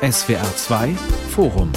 [0.00, 0.94] SWR 2
[1.30, 1.72] Forum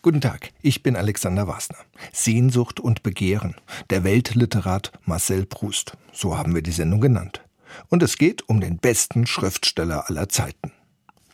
[0.00, 1.76] Guten Tag, ich bin Alexander Wasner.
[2.10, 3.54] Sehnsucht und Begehren,
[3.90, 7.42] der Weltliterat Marcel Proust, so haben wir die Sendung genannt.
[7.90, 10.72] Und es geht um den besten Schriftsteller aller Zeiten.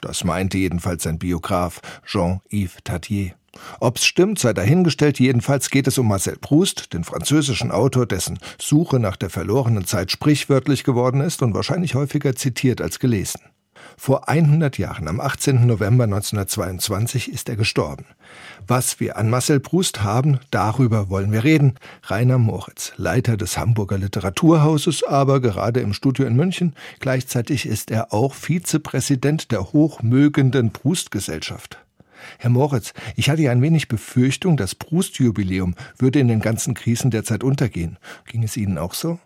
[0.00, 3.34] Das meinte jedenfalls sein Biograf Jean-Yves Tatier.
[3.78, 8.98] Ob's stimmt, sei dahingestellt, jedenfalls geht es um Marcel Proust, den französischen Autor, dessen Suche
[8.98, 13.42] nach der verlorenen Zeit sprichwörtlich geworden ist und wahrscheinlich häufiger zitiert als gelesen.
[14.00, 15.66] Vor 100 Jahren, am 18.
[15.66, 18.04] November 1922, ist er gestorben.
[18.64, 21.74] Was wir an Marcel Proust haben, darüber wollen wir reden.
[22.04, 26.76] Rainer Moritz, Leiter des Hamburger Literaturhauses, aber gerade im Studio in München.
[27.00, 31.78] Gleichzeitig ist er auch Vizepräsident der hochmögenden Proust-Gesellschaft.
[32.38, 37.10] Herr Moritz, ich hatte ja ein wenig Befürchtung, das Proust-Jubiläum würde in den ganzen Krisen
[37.10, 37.98] der Zeit untergehen.
[38.26, 39.18] Ging es Ihnen auch so?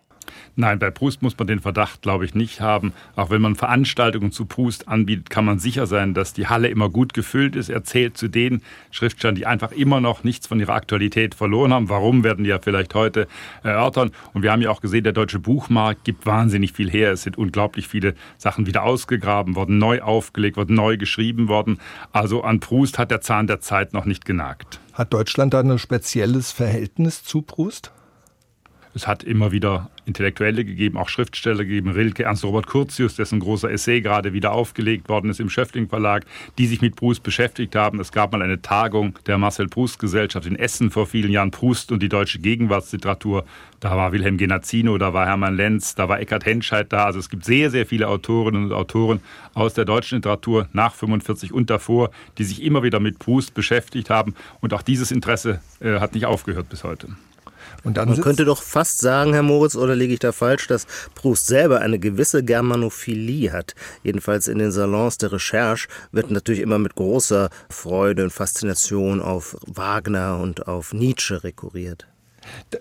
[0.56, 2.92] Nein, bei Proust muss man den Verdacht, glaube ich, nicht haben.
[3.16, 6.90] Auch wenn man Veranstaltungen zu Proust anbietet, kann man sicher sein, dass die Halle immer
[6.90, 7.68] gut gefüllt ist.
[7.68, 11.88] Er zählt zu den Schriftstellern, die einfach immer noch nichts von ihrer Aktualität verloren haben.
[11.88, 13.26] Warum werden die ja vielleicht heute
[13.62, 14.10] erörtern?
[14.32, 17.12] Und wir haben ja auch gesehen, der deutsche Buchmarkt gibt wahnsinnig viel her.
[17.12, 21.78] Es sind unglaublich viele Sachen wieder ausgegraben worden, neu aufgelegt worden, neu geschrieben worden.
[22.12, 24.80] Also an Proust hat der Zahn der Zeit noch nicht genagt.
[24.92, 27.92] Hat Deutschland da ein spezielles Verhältnis zu Proust?
[28.94, 33.70] Es hat immer wieder Intellektuelle gegeben, auch Schriftsteller gegeben, Rilke, Ernst Robert Curtius, dessen großer
[33.70, 36.24] Essay gerade wieder aufgelegt worden ist im Schöffling Verlag,
[36.58, 38.00] die sich mit Proust beschäftigt haben.
[38.00, 41.92] Es gab mal eine Tagung der Marcel Proust Gesellschaft in Essen vor vielen Jahren, Proust
[41.92, 43.44] und die deutsche Gegenwartsliteratur.
[43.80, 47.04] Da war Wilhelm Genazzino, da war Hermann Lenz, da war Eckhard Henscheid da.
[47.04, 49.20] Also es gibt sehr, sehr viele Autorinnen und Autoren
[49.54, 54.10] aus der deutschen Literatur nach 45 und davor, die sich immer wieder mit Proust beschäftigt
[54.10, 54.34] haben.
[54.60, 57.08] Und auch dieses Interesse äh, hat nicht aufgehört bis heute.
[57.84, 61.80] Man könnte doch fast sagen, Herr Moritz, oder liege ich da falsch, dass Proust selber
[61.80, 63.74] eine gewisse Germanophilie hat.
[64.02, 69.56] Jedenfalls in den Salons der Recherche wird natürlich immer mit großer Freude und Faszination auf
[69.66, 72.06] Wagner und auf Nietzsche rekurriert.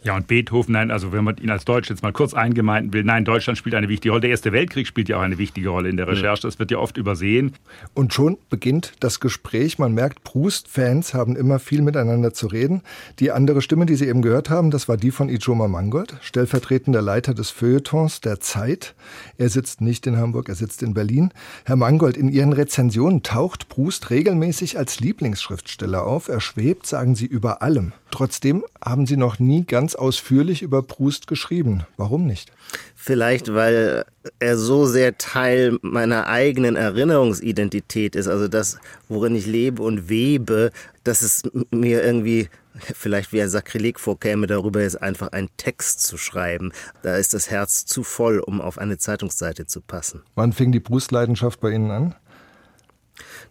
[0.04, 3.04] Ja, und Beethoven, nein, also wenn man ihn als Deutsch jetzt mal kurz eingemeinden will,
[3.04, 4.22] nein, Deutschland spielt eine wichtige Rolle.
[4.22, 6.44] Der Erste Weltkrieg spielt ja auch eine wichtige Rolle in der Recherche.
[6.44, 7.54] Das wird ja oft übersehen.
[7.94, 9.80] Und schon beginnt das Gespräch.
[9.80, 12.82] Man merkt, Proust-Fans haben immer viel miteinander zu reden.
[13.20, 17.02] Die andere Stimme, die Sie eben gehört haben, das war die von Ijoma Mangold, stellvertretender
[17.02, 18.96] Leiter des Feuilletons der Zeit.
[19.38, 21.32] Er sitzt nicht in Hamburg, er sitzt in Berlin.
[21.66, 26.30] Herr Mangold, in Ihren Rezensionen taucht Proust regelmäßig als Lieblingsschriftsteller auf.
[26.30, 27.94] Er schwebt, sagen Sie, über allem.
[28.12, 31.86] Trotzdem haben Sie noch nie ganz ausführlich über Proust geschrieben.
[31.98, 32.52] Warum nicht?
[32.96, 34.06] Vielleicht, weil
[34.40, 38.80] er so sehr Teil meiner eigenen Erinnerungsidentität ist, also das,
[39.10, 40.72] worin ich lebe und webe,
[41.04, 42.50] dass es mir irgendwie
[42.94, 46.72] vielleicht wie ein Sakrileg vorkäme, darüber jetzt einfach einen Text zu schreiben.
[47.02, 50.22] Da ist das Herz zu voll, um auf eine Zeitungsseite zu passen.
[50.36, 52.16] Wann fing die Proust-Leidenschaft bei Ihnen an?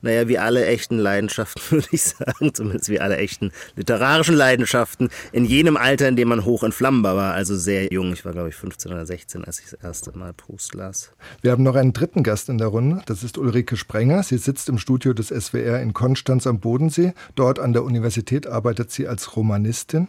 [0.03, 5.44] Naja, wie alle echten Leidenschaften, würde ich sagen, zumindest wie alle echten literarischen Leidenschaften, in
[5.44, 8.12] jenem Alter, in dem man hoch entflammbar war, also sehr jung.
[8.12, 11.12] Ich war, glaube ich, 15 oder 16, als ich das erste Mal Proust las.
[11.43, 14.22] Wir haben noch einen dritten Gast in der Runde, das ist Ulrike Sprenger.
[14.22, 17.12] Sie sitzt im Studio des SWR in Konstanz am Bodensee.
[17.34, 20.09] Dort an der Universität arbeitet sie als Romanistin.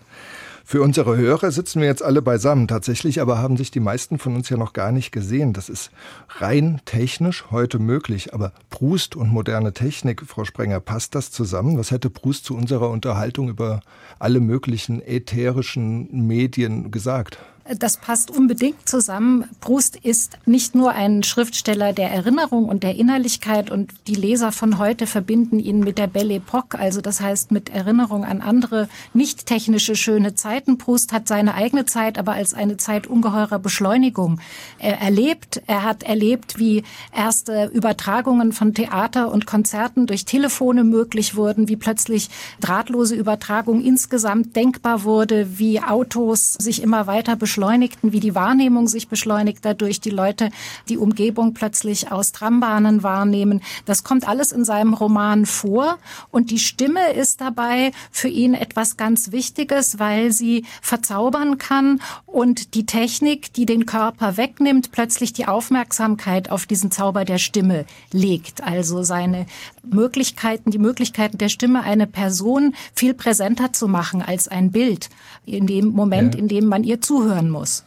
[0.63, 4.35] Für unsere Hörer sitzen wir jetzt alle beisammen tatsächlich, aber haben sich die meisten von
[4.35, 5.53] uns ja noch gar nicht gesehen.
[5.53, 5.91] Das ist
[6.39, 8.33] rein technisch heute möglich.
[8.33, 11.77] Aber Proust und moderne Technik, Frau Sprenger, passt das zusammen?
[11.77, 13.81] Was hätte Proust zu unserer Unterhaltung über
[14.19, 17.38] alle möglichen ätherischen Medien gesagt?
[17.78, 19.46] Das passt unbedingt zusammen.
[19.62, 24.78] Proust ist nicht nur ein Schriftsteller der Erinnerung und der Innerlichkeit und die Leser von
[24.78, 29.46] heute verbinden ihn mit der Belle Epoque, also das heißt mit Erinnerung an andere nicht
[29.46, 30.78] technische schöne Zeiten.
[30.78, 34.42] Proust hat seine eigene Zeit aber als eine Zeit ungeheurer Beschleunigung
[34.80, 35.62] erlebt.
[35.68, 36.84] Er hat erlebt, wie
[37.16, 44.58] erste Übertragungen von Theater und Konzerten durch Telefone möglich wurden, wie plötzlich drahtlose Übertragung insgesamt
[44.58, 50.01] denkbar wurde, wie Autos sich immer weiter beschleunigen beschleunigten, wie die Wahrnehmung sich beschleunigt, dadurch
[50.01, 50.49] die Leute
[50.89, 53.61] die Umgebung plötzlich aus Trambahnen wahrnehmen.
[53.85, 55.99] Das kommt alles in seinem Roman vor
[56.31, 62.73] und die Stimme ist dabei für ihn etwas ganz Wichtiges, weil sie verzaubern kann und
[62.73, 68.64] die Technik, die den Körper wegnimmt, plötzlich die Aufmerksamkeit auf diesen Zauber der Stimme legt.
[68.64, 69.46] Also seine
[69.84, 75.09] Möglichkeiten, die Möglichkeiten der Stimme, eine Person viel präsenter zu machen als ein Bild
[75.46, 76.40] in dem Moment, ja.
[76.40, 77.02] in dem man ihr
[77.41, 77.84] zuhören muss.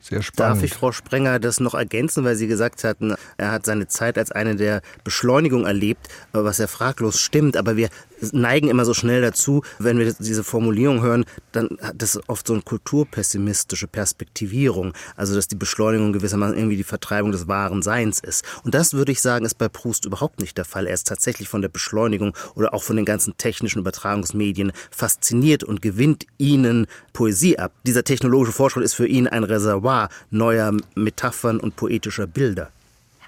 [0.00, 0.58] Sehr spannend.
[0.58, 4.18] Darf ich Frau Sprenger das noch ergänzen, weil Sie gesagt hatten, er hat seine Zeit
[4.18, 7.56] als eine der Beschleunigung erlebt, was ja fraglos stimmt.
[7.56, 7.88] Aber wir
[8.32, 12.52] neigen immer so schnell dazu, wenn wir diese Formulierung hören, dann hat das oft so
[12.52, 14.92] eine kulturpessimistische Perspektivierung.
[15.16, 18.44] Also, dass die Beschleunigung gewissermaßen irgendwie die Vertreibung des wahren Seins ist.
[18.64, 20.86] Und das würde ich sagen, ist bei Proust überhaupt nicht der Fall.
[20.86, 25.82] Er ist tatsächlich von der Beschleunigung oder auch von den ganzen technischen Übertragungsmedien fasziniert und
[25.82, 27.72] gewinnt ihnen Poesie ab.
[27.86, 32.70] Dieser technologische Fortschritt ist für ihn ein Reservoir neuer Metaphern und poetischer Bilder.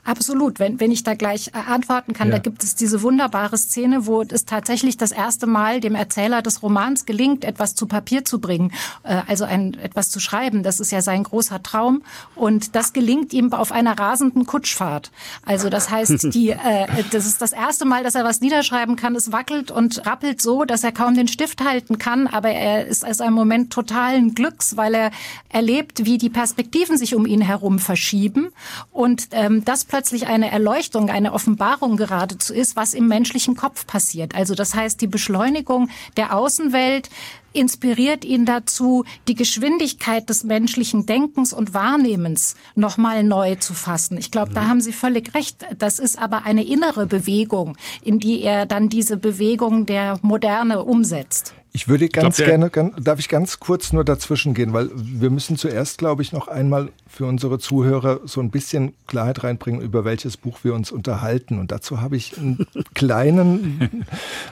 [0.08, 0.58] Absolut.
[0.58, 2.36] Wenn, wenn ich da gleich äh, antworten kann, ja.
[2.36, 6.62] da gibt es diese wunderbare Szene, wo es tatsächlich das erste Mal dem Erzähler des
[6.62, 8.72] Romans gelingt, etwas zu Papier zu bringen,
[9.02, 10.62] äh, also ein, etwas zu schreiben.
[10.62, 12.02] Das ist ja sein großer Traum.
[12.34, 15.10] Und das gelingt ihm auf einer rasenden Kutschfahrt.
[15.44, 19.14] Also das heißt, die, äh, das ist das erste Mal, dass er was niederschreiben kann.
[19.14, 22.28] Es wackelt und rappelt so, dass er kaum den Stift halten kann.
[22.28, 25.10] Aber er ist als ein Moment totalen Glücks, weil er
[25.50, 28.48] erlebt, wie die Perspektiven sich um ihn herum verschieben.
[28.90, 34.32] Und ähm, das plötzlich eine Erleuchtung, eine Offenbarung geradezu ist, was im menschlichen Kopf passiert.
[34.32, 37.10] Also das heißt, die Beschleunigung der Außenwelt
[37.52, 44.18] inspiriert ihn dazu, die Geschwindigkeit des menschlichen Denkens und Wahrnehmens nochmal neu zu fassen.
[44.18, 44.68] Ich glaube, da mhm.
[44.68, 45.66] haben Sie völlig recht.
[45.76, 51.54] Das ist aber eine innere Bewegung, in die er dann diese Bewegung der Moderne umsetzt.
[51.72, 55.30] Ich würde ganz ich glaub, gerne, darf ich ganz kurz nur dazwischen gehen, weil wir
[55.30, 60.04] müssen zuerst, glaube ich, noch einmal für unsere Zuhörer so ein bisschen Klarheit reinbringen, über
[60.04, 61.58] welches Buch wir uns unterhalten.
[61.58, 64.04] Und dazu habe ich einen kleinen,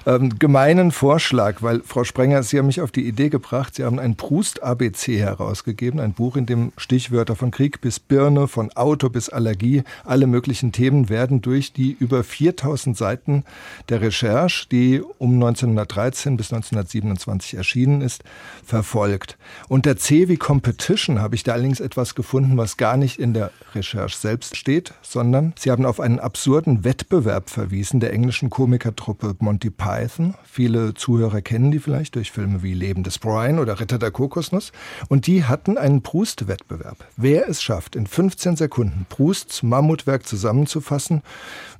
[0.06, 3.99] ähm, gemeinen Vorschlag, weil Frau Sprenger, Sie haben mich auf die Idee gebracht, Sie haben
[3.99, 9.29] ein Proust-ABC herausgegeben, ein Buch, in dem Stichwörter von Krieg bis Birne, von Auto bis
[9.29, 13.44] Allergie, alle möglichen Themen werden durch die über 4000 Seiten
[13.88, 18.25] der Recherche, die um 1913 bis 1927 erschienen ist,
[18.64, 19.37] verfolgt.
[19.69, 23.50] Unter C wie Competition habe ich da allerdings etwas gefunden, was gar nicht in der
[23.75, 29.70] Recherche selbst steht, sondern Sie haben auf einen absurden Wettbewerb verwiesen der englischen Komikertruppe Monty
[29.70, 30.35] Python.
[30.44, 34.73] Viele Zuhörer kennen die vielleicht durch Filme wie Leben des Brian oder Ritter der Kokosnuss.
[35.08, 37.05] Und die hatten einen Proust-Wettbewerb.
[37.17, 41.23] Wer es schafft, in 15 Sekunden Prousts Mammutwerk zusammenzufassen,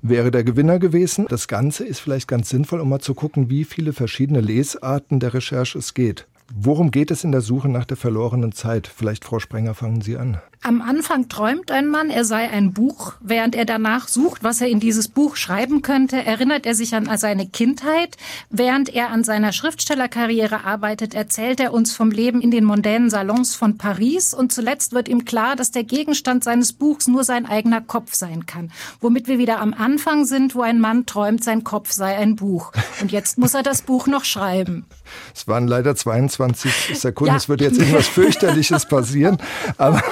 [0.03, 1.27] wäre der Gewinner gewesen.
[1.29, 5.35] Das Ganze ist vielleicht ganz sinnvoll, um mal zu gucken, wie viele verschiedene Lesarten der
[5.35, 6.27] Recherche es geht.
[6.55, 8.87] Worum geht es in der Suche nach der verlorenen Zeit?
[8.87, 10.41] Vielleicht, Frau Sprenger, fangen Sie an.
[10.67, 13.13] Am Anfang träumt ein Mann, er sei ein Buch.
[13.21, 17.09] Während er danach sucht, was er in dieses Buch schreiben könnte, erinnert er sich an
[17.19, 18.17] seine Kindheit.
[18.51, 23.55] Während er an seiner Schriftstellerkarriere arbeitet, erzählt er uns vom Leben in den mondänen Salons
[23.55, 24.35] von Paris.
[24.35, 28.47] Und zuletzt wird ihm klar, dass der Gegenstand seines Buchs nur sein eigener Kopf sein
[28.47, 28.73] kann.
[29.01, 32.73] Womit wir wieder am Anfang sind, wo ein Mann träumt, sein Kopf sei ein Buch.
[33.01, 34.85] Und jetzt muss er das Buch noch schreiben.
[35.33, 37.31] Es waren leider 22 Sekunden.
[37.31, 37.37] Ja.
[37.37, 39.39] Es wird jetzt irgendwas fürchterliches passieren.
[39.79, 40.03] Aber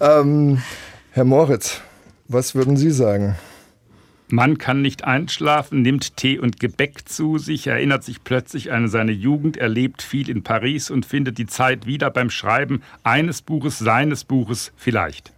[0.00, 0.62] ähm,
[1.12, 1.80] Herr Moritz,
[2.26, 3.36] was würden Sie sagen?
[4.30, 9.12] Man kann nicht einschlafen, nimmt Tee und Gebäck zu sich, erinnert sich plötzlich an seine
[9.12, 14.24] Jugend, erlebt viel in Paris und findet die Zeit wieder beim Schreiben eines Buches, seines
[14.24, 15.32] Buches vielleicht.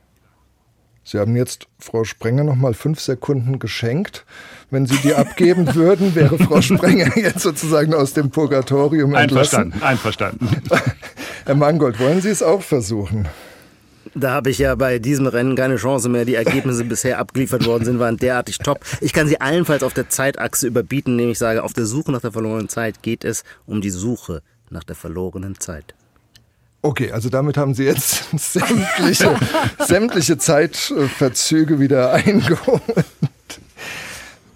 [1.04, 4.26] Sie haben jetzt Frau Sprenger noch mal fünf Sekunden geschenkt.
[4.70, 9.72] Wenn Sie die abgeben würden, wäre Frau Sprenger jetzt sozusagen aus dem Purgatorium entlassen.
[9.72, 10.48] Einverstanden, einverstanden.
[11.46, 13.28] Herr Mangold, wollen Sie es auch versuchen?
[14.14, 16.24] Da habe ich ja bei diesem Rennen keine Chance mehr.
[16.24, 18.80] Die Ergebnisse bisher abgeliefert worden sind, waren derartig top.
[19.00, 22.20] Ich kann sie allenfalls auf der Zeitachse überbieten, indem ich sage, auf der Suche nach
[22.20, 25.94] der verlorenen Zeit geht es um die Suche nach der verlorenen Zeit.
[26.82, 29.38] Okay, also damit haben Sie jetzt sämtliche,
[29.86, 32.82] sämtliche Zeitverzüge wieder eingeholt.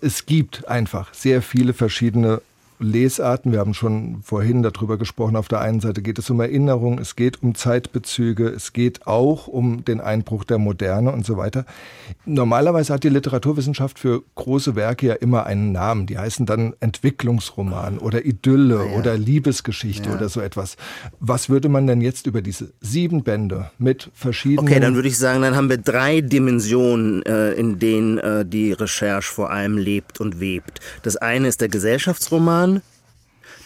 [0.01, 2.41] Es gibt einfach sehr viele verschiedene
[2.85, 3.53] Lesarten.
[3.53, 5.37] Wir haben schon vorhin darüber gesprochen.
[5.37, 9.49] Auf der einen Seite geht es um Erinnerung, es geht um Zeitbezüge, es geht auch
[9.49, 11.65] um den Einbruch der Moderne und so weiter.
[12.25, 16.07] Normalerweise hat die Literaturwissenschaft für große Werke ja immer einen Namen.
[16.07, 18.99] Die heißen dann Entwicklungsroman oder Idylle ah, ja.
[18.99, 20.17] oder Liebesgeschichte ja.
[20.17, 20.77] oder so etwas.
[21.21, 24.69] Was würde man denn jetzt über diese sieben Bände mit verschiedenen...
[24.69, 28.73] Okay, dann würde ich sagen, dann haben wir drei Dimensionen, äh, in denen äh, die
[28.73, 30.81] Recherche vor allem lebt und webt.
[31.03, 32.74] Das eine ist der Gesellschaftsroman,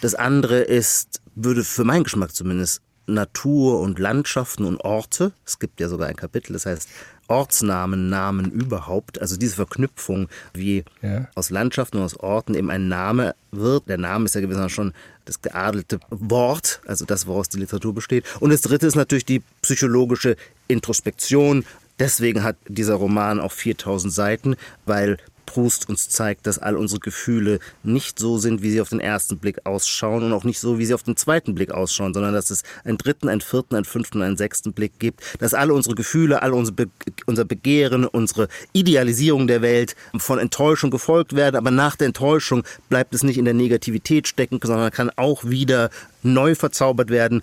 [0.00, 5.32] das andere ist, würde für meinen Geschmack zumindest, Natur und Landschaften und Orte.
[5.46, 6.88] Es gibt ja sogar ein Kapitel, das heißt
[7.26, 9.20] Ortsnamen, Namen überhaupt.
[9.20, 11.28] Also diese Verknüpfung, wie ja.
[11.34, 13.88] aus Landschaften und aus Orten eben ein Name wird.
[13.88, 14.92] Der Name ist ja gewissermaßen schon
[15.24, 18.24] das geadelte Wort, also das, woraus die Literatur besteht.
[18.40, 20.36] Und das dritte ist natürlich die psychologische
[20.68, 21.64] Introspektion.
[21.98, 27.58] Deswegen hat dieser Roman auch 4000 Seiten, weil Proust uns zeigt, dass all unsere Gefühle
[27.82, 30.84] nicht so sind, wie sie auf den ersten Blick ausschauen und auch nicht so, wie
[30.84, 34.20] sie auf den zweiten Blick ausschauen, sondern dass es einen dritten, einen vierten, einen fünften,
[34.20, 36.86] einen sechsten Blick gibt, dass alle unsere Gefühle, all unsere Be
[37.24, 43.14] unser Begehren, unsere Idealisierung der Welt von Enttäuschung gefolgt werden, aber nach der Enttäuschung bleibt
[43.14, 45.90] es nicht in der Negativität stecken, sondern kann auch wieder
[46.22, 47.42] neu verzaubert werden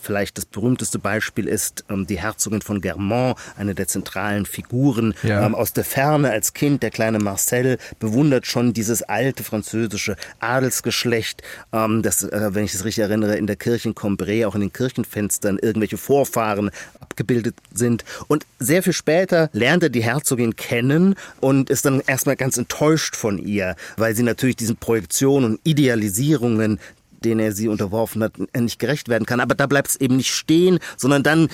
[0.00, 5.44] Vielleicht das berühmteste Beispiel ist ähm, die Herzogin von Germont, eine der zentralen Figuren ja.
[5.44, 6.82] ähm, aus der Ferne als Kind.
[6.82, 11.42] Der kleine Marcel bewundert schon dieses alte französische Adelsgeschlecht,
[11.72, 14.72] ähm, das, äh, wenn ich es richtig erinnere, in der Kirchen Combray, auch in den
[14.72, 16.70] Kirchenfenstern irgendwelche Vorfahren
[17.00, 18.04] abgebildet sind.
[18.28, 23.16] Und sehr viel später lernt er die Herzogin kennen und ist dann erstmal ganz enttäuscht
[23.16, 26.78] von ihr, weil sie natürlich diesen Projektionen und Idealisierungen
[27.24, 29.40] denen er sie unterworfen hat, nicht gerecht werden kann.
[29.40, 31.48] Aber da bleibt es eben nicht stehen, sondern dann äh,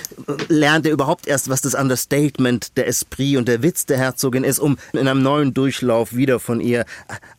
[0.49, 4.59] lernt er überhaupt erst, was das Understatement, der Esprit und der Witz der Herzogin ist,
[4.59, 6.85] um in einem neuen Durchlauf wieder von ihr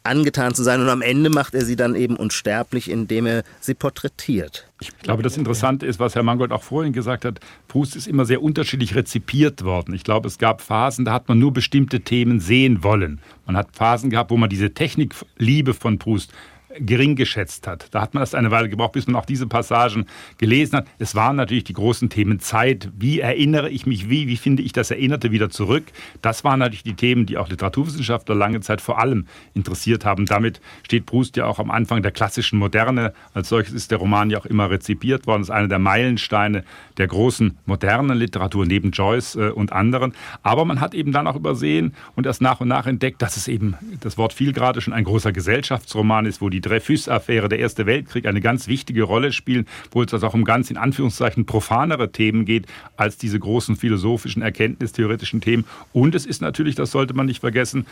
[0.04, 0.82] angetan zu sein.
[0.82, 4.68] Und am Ende macht er sie dann eben unsterblich, indem er sie porträtiert.
[4.80, 8.26] Ich glaube, das Interessante ist, was Herr Mangold auch vorhin gesagt hat, Proust ist immer
[8.26, 9.96] sehr unterschiedlich rezipiert worden.
[9.96, 13.20] Ich glaube, es gab Phasen, da hat man nur bestimmte Themen sehen wollen.
[13.48, 16.32] Man hat Phasen gehabt, wo man diese Technikliebe von Proust
[16.80, 17.88] gering geschätzt hat.
[17.92, 20.06] Da hat man das eine Weile gebraucht, bis man auch diese Passagen
[20.38, 20.88] gelesen hat.
[21.00, 22.90] Es waren natürlich die großen Themen Zeit.
[22.98, 24.28] Wie erinnere ich mich wie?
[24.28, 25.86] Wie finde ich das Erinnerte wieder zurück?
[26.22, 30.26] Das waren natürlich die Themen, die auch Literaturwissenschaftler lange Zeit vor allem interessiert haben.
[30.26, 33.14] Damit steht Proust ja auch am Anfang der klassischen Moderne.
[33.34, 35.42] Als solches ist der Roman ja auch immer rezipiert worden.
[35.42, 36.64] Das ist einer der Meilensteine
[36.98, 40.14] der großen modernen Literatur neben Joyce äh, und anderen.
[40.44, 43.48] Aber man hat eben dann auch übersehen und erst nach und nach entdeckt, dass es
[43.48, 47.86] eben, das Wort fiel gerade schon, ein großer Gesellschaftsroman ist, wo die Dreyfus-Affäre, der Erste
[47.86, 52.12] Weltkrieg eine ganz wichtige Rolle spielen, wo es also auch um ganz in Anführungszeichen profanere
[52.12, 55.66] Themen geht als diese großen philosophischen, erkenntnistheoretischen Themen.
[55.94, 57.86] Und es ist natürlich, das sollte man nicht vergessen,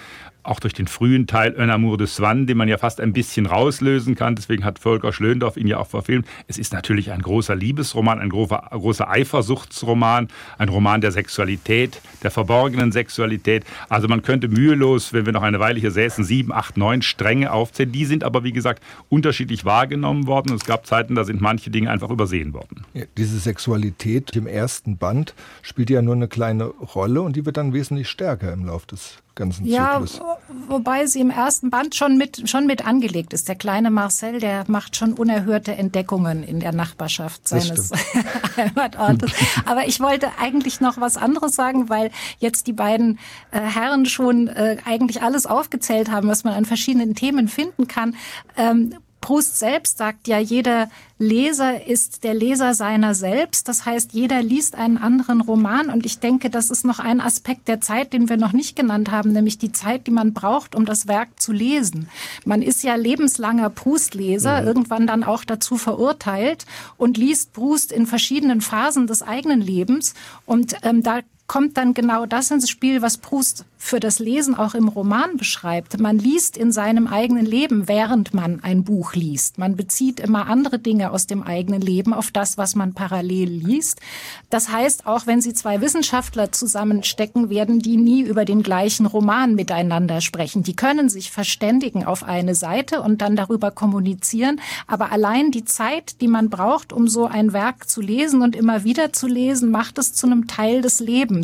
[0.44, 3.46] auch durch den frühen Teil Un Amour de Swann, den man ja fast ein bisschen
[3.46, 6.28] rauslösen kann, deswegen hat Volker Schlöndorff ihn ja auch verfilmt.
[6.48, 10.28] Es ist natürlich ein großer Liebesroman, ein großer, großer Eifersuchtsroman,
[10.58, 13.66] ein Roman der Sexualität, der verborgenen Sexualität.
[13.90, 17.52] Also man könnte mühelos, wenn wir noch eine Weile hier säßen, sieben, acht, neun Stränge
[17.52, 17.92] aufzählen.
[17.92, 20.56] Die sind aber, wie gesagt, gesagt, unterschiedlich wahrgenommen worden.
[20.56, 22.84] Es gab Zeiten, da sind manche Dinge einfach übersehen worden.
[22.94, 27.58] Ja, diese Sexualität im ersten Band spielt ja nur eine kleine Rolle und die wird
[27.58, 30.22] dann wesentlich stärker im Laufe des ganzen ja, Zyklus.
[30.68, 33.48] wobei sie im ersten Band schon mit, schon mit angelegt ist.
[33.48, 37.92] Der kleine Marcel, der macht schon unerhörte Entdeckungen in der Nachbarschaft seines
[38.58, 39.32] Heimatortes.
[39.66, 43.20] Aber ich wollte eigentlich noch was anderes sagen, weil jetzt die beiden
[43.52, 48.16] äh, Herren schon äh, eigentlich alles aufgezählt haben, was man an verschiedenen Themen finden kann.
[48.58, 53.68] Ähm, Proust selbst sagt ja, jeder Leser ist der Leser seiner selbst.
[53.68, 55.90] Das heißt, jeder liest einen anderen Roman.
[55.90, 59.10] Und ich denke, das ist noch ein Aspekt der Zeit, den wir noch nicht genannt
[59.10, 62.08] haben, nämlich die Zeit, die man braucht, um das Werk zu lesen.
[62.46, 64.68] Man ist ja lebenslanger Proust-Leser, mhm.
[64.68, 66.68] irgendwann dann auch dazu verurteilt
[66.98, 70.14] und liest Proust in verschiedenen Phasen des eigenen Lebens.
[70.46, 74.74] Und ähm, da kommt dann genau das ins Spiel, was Proust für das Lesen auch
[74.74, 76.00] im Roman beschreibt.
[76.00, 79.60] Man liest in seinem eigenen Leben, während man ein Buch liest.
[79.60, 84.02] Man bezieht immer andere Dinge aus dem eigenen Leben auf das, was man parallel liest.
[84.50, 89.54] Das heißt, auch wenn Sie zwei Wissenschaftler zusammenstecken, werden die nie über den gleichen Roman
[89.54, 90.64] miteinander sprechen.
[90.64, 94.60] Die können sich verständigen auf eine Seite und dann darüber kommunizieren.
[94.88, 98.84] Aber allein die Zeit, die man braucht, um so ein Werk zu lesen und immer
[98.84, 101.35] wieder zu lesen, macht es zu einem Teil des Lebens.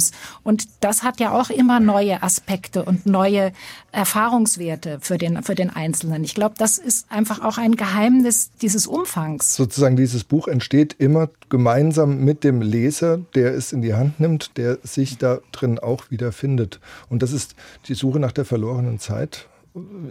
[0.43, 3.51] Und das hat ja auch immer neue Aspekte und neue
[3.91, 6.24] Erfahrungswerte für den, für den Einzelnen.
[6.24, 9.55] Ich glaube, das ist einfach auch ein Geheimnis dieses Umfangs.
[9.55, 14.57] Sozusagen dieses Buch entsteht immer gemeinsam mit dem Leser, der es in die Hand nimmt,
[14.57, 16.79] der sich da drin auch wiederfindet.
[17.10, 17.55] Und das ist
[17.88, 19.48] die Suche nach der verlorenen Zeit.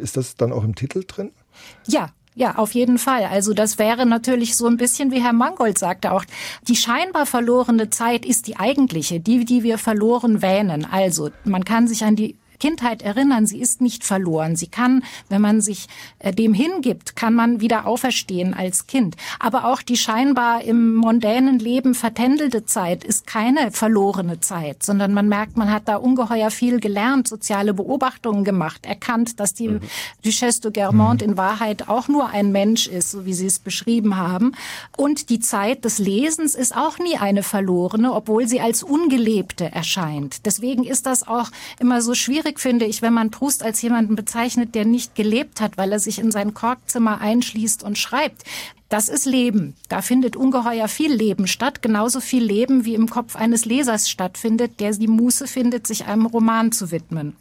[0.00, 1.32] Ist das dann auch im Titel drin?
[1.86, 2.10] Ja,
[2.40, 3.24] ja, auf jeden Fall.
[3.24, 6.24] Also das wäre natürlich so ein bisschen, wie Herr Mangold sagte auch,
[6.66, 10.86] die scheinbar verlorene Zeit ist die eigentliche, die, die wir verloren wähnen.
[10.90, 14.54] Also man kann sich an die Kindheit erinnern, sie ist nicht verloren.
[14.54, 15.88] Sie kann, wenn man sich
[16.20, 19.16] äh, dem hingibt, kann man wieder auferstehen als Kind.
[19.40, 25.28] Aber auch die scheinbar im mondänen Leben vertändelte Zeit ist keine verlorene Zeit, sondern man
[25.28, 29.80] merkt, man hat da ungeheuer viel gelernt, soziale Beobachtungen gemacht, erkannt, dass die mhm.
[30.24, 31.32] Duchesse de Guermantes mhm.
[31.32, 34.52] in Wahrheit auch nur ein Mensch ist, so wie Sie es beschrieben haben.
[34.96, 40.44] Und die Zeit des Lesens ist auch nie eine verlorene, obwohl sie als ungelebte erscheint.
[40.44, 44.16] Deswegen ist das auch immer so schwierig, schwierig, finde ich, wenn man Proust als jemanden
[44.16, 48.44] bezeichnet, der nicht gelebt hat, weil er sich in sein Korkzimmer einschließt und schreibt.
[48.88, 49.74] Das ist Leben.
[49.88, 54.80] Da findet ungeheuer viel Leben statt, genauso viel Leben wie im Kopf eines Lesers stattfindet,
[54.80, 57.36] der die Muße findet, sich einem Roman zu widmen.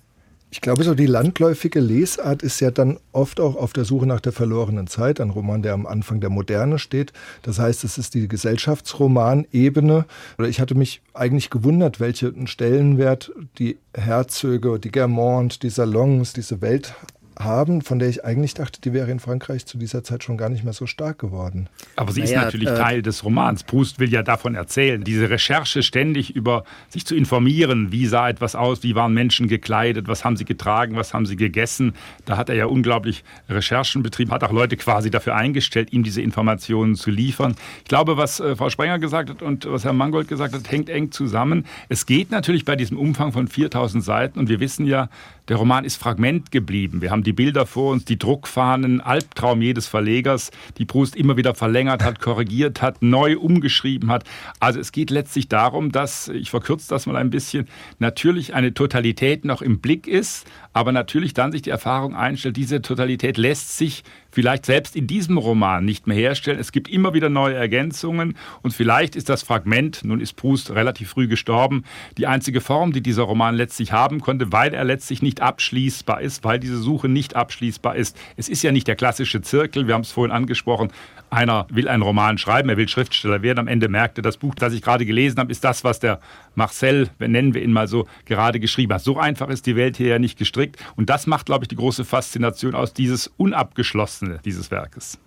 [0.51, 4.19] Ich glaube, so die landläufige Lesart ist ja dann oft auch auf der Suche nach
[4.19, 7.13] der verlorenen Zeit, ein Roman, der am Anfang der Moderne steht.
[7.43, 10.05] Das heißt, es ist die Gesellschaftsromanebene.
[10.39, 16.61] Oder ich hatte mich eigentlich gewundert, welchen Stellenwert die Herzöge, die Germont, die Salons, diese
[16.61, 16.95] Welt
[17.39, 20.49] haben, von der ich eigentlich dachte, die wäre in Frankreich zu dieser Zeit schon gar
[20.49, 21.69] nicht mehr so stark geworden.
[21.95, 23.63] Aber sie naja, ist natürlich äh, Teil des Romans.
[23.63, 25.03] Proust will ja davon erzählen.
[25.03, 30.07] Diese Recherche ständig über sich zu informieren, wie sah etwas aus, wie waren Menschen gekleidet,
[30.07, 31.93] was haben sie getragen, was haben sie gegessen.
[32.25, 36.21] Da hat er ja unglaublich Recherchen betrieben, hat auch Leute quasi dafür eingestellt, ihm diese
[36.21, 37.55] Informationen zu liefern.
[37.79, 40.89] Ich glaube, was äh, Frau Sprenger gesagt hat und was Herr Mangold gesagt hat, hängt
[40.89, 41.65] eng zusammen.
[41.87, 45.09] Es geht natürlich bei diesem Umfang von 4000 Seiten und wir wissen ja,
[45.49, 47.01] der Roman ist Fragment geblieben.
[47.01, 51.55] Wir haben die Bilder vor uns, die Druckfahnen, Albtraum jedes Verlegers, die Proust immer wieder
[51.55, 54.23] verlängert hat, korrigiert hat, neu umgeschrieben hat.
[54.59, 59.43] Also es geht letztlich darum, dass, ich verkürze das mal ein bisschen, natürlich eine Totalität
[59.43, 64.03] noch im Blick ist, aber natürlich dann sich die Erfahrung einstellt, diese Totalität lässt sich
[64.31, 66.59] vielleicht selbst in diesem Roman nicht mehr herstellen.
[66.59, 71.09] Es gibt immer wieder neue Ergänzungen und vielleicht ist das Fragment, nun ist Proust relativ
[71.09, 71.83] früh gestorben,
[72.17, 76.43] die einzige Form, die dieser Roman letztlich haben konnte, weil er letztlich nicht abschließbar ist,
[76.43, 78.17] weil diese Suche nicht abschließbar ist.
[78.37, 80.91] Es ist ja nicht der klassische Zirkel, wir haben es vorhin angesprochen,
[81.29, 84.55] einer will einen Roman schreiben, er will Schriftsteller werden, am Ende merkt er, das Buch,
[84.55, 86.19] das ich gerade gelesen habe, ist das, was der
[86.55, 89.01] Marcel, nennen wir ihn mal so, gerade geschrieben hat.
[89.01, 91.75] So einfach ist die Welt hier ja nicht gestrickt und das macht, glaube ich, die
[91.75, 95.19] große Faszination aus dieses Unabgeschlossene dieses Werkes.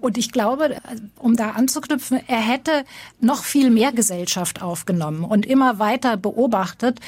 [0.00, 0.76] Und ich glaube,
[1.18, 2.84] um da anzuknüpfen, er hätte
[3.20, 7.00] noch viel mehr Gesellschaft aufgenommen und immer weiter beobachtet,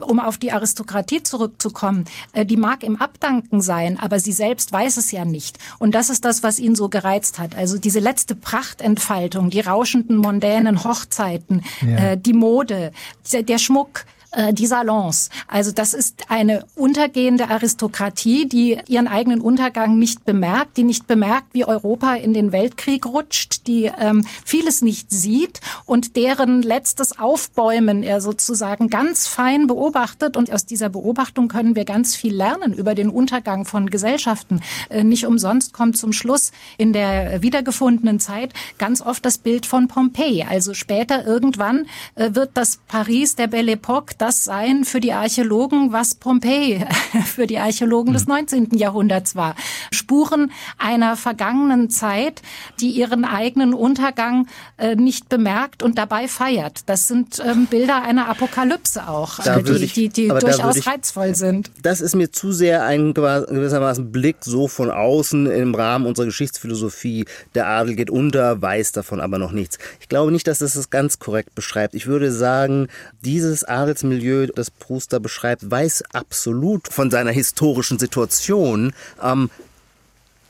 [0.00, 2.04] um auf die Aristokratie zurückzukommen.
[2.32, 5.58] Äh, die mag im Abdanken sein, aber sie selbst weiß es ja nicht.
[5.78, 7.56] Und das ist das, was ihn so gereizt hat.
[7.56, 12.12] Also diese letzte Prachtentfaltung, die rauschenden mondänen Hochzeiten, ja.
[12.12, 12.92] Äh, die Mode,
[13.32, 14.04] der Schmuck,
[14.34, 15.30] äh, die Salons.
[15.46, 21.48] Also das ist eine untergehende Aristokratie, die ihren eigenen Untergang nicht bemerkt, die nicht bemerkt,
[21.52, 28.02] wie Europa in den Weltkrieg rutscht, die ähm, vieles nicht sieht und deren letztes Aufbäumen
[28.02, 30.36] er sozusagen ganz fein beobachtet.
[30.36, 34.60] Und aus dieser Beobachtung können wir ganz viel lernen über den Untergang von Gesellschaften.
[34.88, 39.88] Äh, nicht umsonst kommt zum Schluss in der wiedergefundenen Zeit ganz oft das Bild von
[39.88, 40.44] Pompeji.
[40.48, 45.92] Also später irgendwann äh, wird das Paris der Belle Époque das sein für die Archäologen,
[45.92, 46.84] was Pompeji
[47.26, 48.70] für die Archäologen des 19.
[48.70, 48.78] Hm.
[48.78, 49.54] Jahrhunderts war.
[49.92, 52.42] Spuren einer vergangenen Zeit,
[52.80, 54.46] die ihren eigenen Untergang
[54.78, 56.80] äh, nicht bemerkt und dabei feiert.
[56.86, 61.34] Das sind ähm, Bilder einer Apokalypse auch, äh, die, ich, die, die durchaus ich, reizvoll
[61.34, 61.70] sind.
[61.82, 67.26] Das ist mir zu sehr ein gewissermaßen Blick so von außen im Rahmen unserer Geschichtsphilosophie.
[67.54, 69.78] Der Adel geht unter, weiß davon aber noch nichts.
[70.00, 71.94] Ich glaube nicht, dass das es ganz korrekt beschreibt.
[71.94, 72.88] Ich würde sagen,
[73.22, 78.92] dieses Adelsmilieu Milieu, das Proust da beschreibt, weiß absolut von seiner historischen Situation.
[79.22, 79.50] Ähm,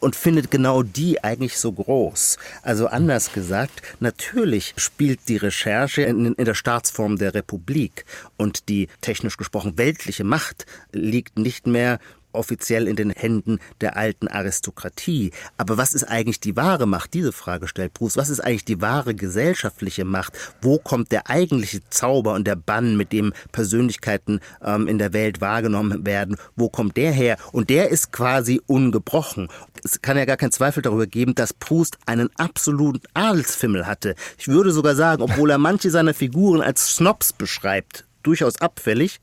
[0.04, 2.36] und findet genau die eigentlich so groß.
[2.62, 8.04] Also anders gesagt, natürlich spielt die Recherche in, in, der Staatsform der Republik
[8.36, 11.98] und die technisch gesprochen weltliche Macht liegt nicht mehr
[12.34, 15.32] offiziell in den Händen der alten Aristokratie.
[15.56, 17.14] Aber was ist eigentlich die wahre Macht?
[17.14, 18.16] Diese Frage stellt Bruce.
[18.16, 20.32] Was ist eigentlich die wahre gesellschaftliche Macht?
[20.62, 25.40] Wo kommt der eigentliche Zauber und der Bann, mit dem Persönlichkeiten ähm, in der Welt
[25.40, 26.36] wahrgenommen werden?
[26.56, 27.36] Wo kommt der her?
[27.52, 29.48] Und der ist quasi ungebrochen.
[29.82, 34.14] Es kann ja gar keinen Zweifel darüber geben, dass Proust einen absoluten Adelsfimmel hatte.
[34.38, 39.20] Ich würde sogar sagen, obwohl er manche seiner Figuren als Snobs beschreibt, durchaus abfällig,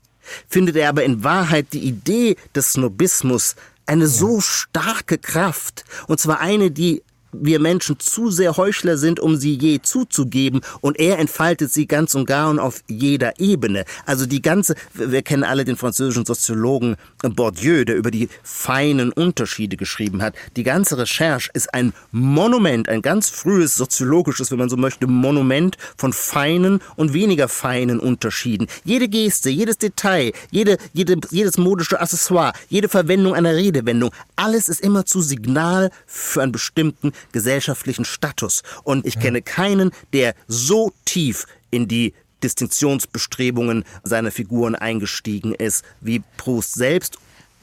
[0.48, 3.56] findet er aber in Wahrheit die Idee des Snobismus
[3.86, 7.02] eine so starke Kraft, und zwar eine, die
[7.32, 12.14] wir Menschen zu sehr Heuchler sind, um sie je zuzugeben, und er entfaltet sie ganz
[12.14, 13.84] und gar und auf jeder Ebene.
[14.06, 19.76] Also die ganze, wir kennen alle den französischen Soziologen Bourdieu, der über die feinen Unterschiede
[19.76, 20.34] geschrieben hat.
[20.56, 25.76] Die ganze Recherche ist ein Monument, ein ganz frühes soziologisches, wenn man so möchte, Monument
[25.96, 28.66] von feinen und weniger feinen Unterschieden.
[28.84, 34.80] Jede Geste, jedes Detail, jede, jede, jedes modische Accessoire, jede Verwendung einer Redewendung, alles ist
[34.80, 38.62] immer zu Signal für einen bestimmten gesellschaftlichen Status.
[38.82, 46.22] Und ich kenne keinen, der so tief in die Distinktionsbestrebungen seiner Figuren eingestiegen ist wie
[46.36, 47.18] Proust selbst.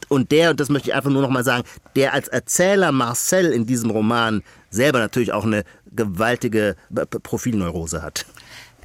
[0.08, 1.64] Und der, und das möchte ich einfach nur noch mal sagen,
[1.96, 6.76] der als Erzähler Marcel in diesem Roman selber natürlich auch eine gewaltige
[7.24, 8.26] Profilneurose hat.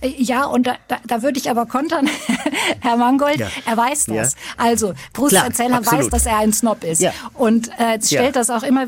[0.05, 2.09] Ja, und da, da, da würde ich aber kontern,
[2.81, 3.49] Herr Mangold, ja.
[3.67, 4.35] er weiß das.
[4.35, 4.39] Ja.
[4.57, 7.01] Also, Proust Erzähler weiß, dass er ein Snob ist.
[7.01, 7.13] Ja.
[7.35, 8.87] Und äh, stellt das auch immer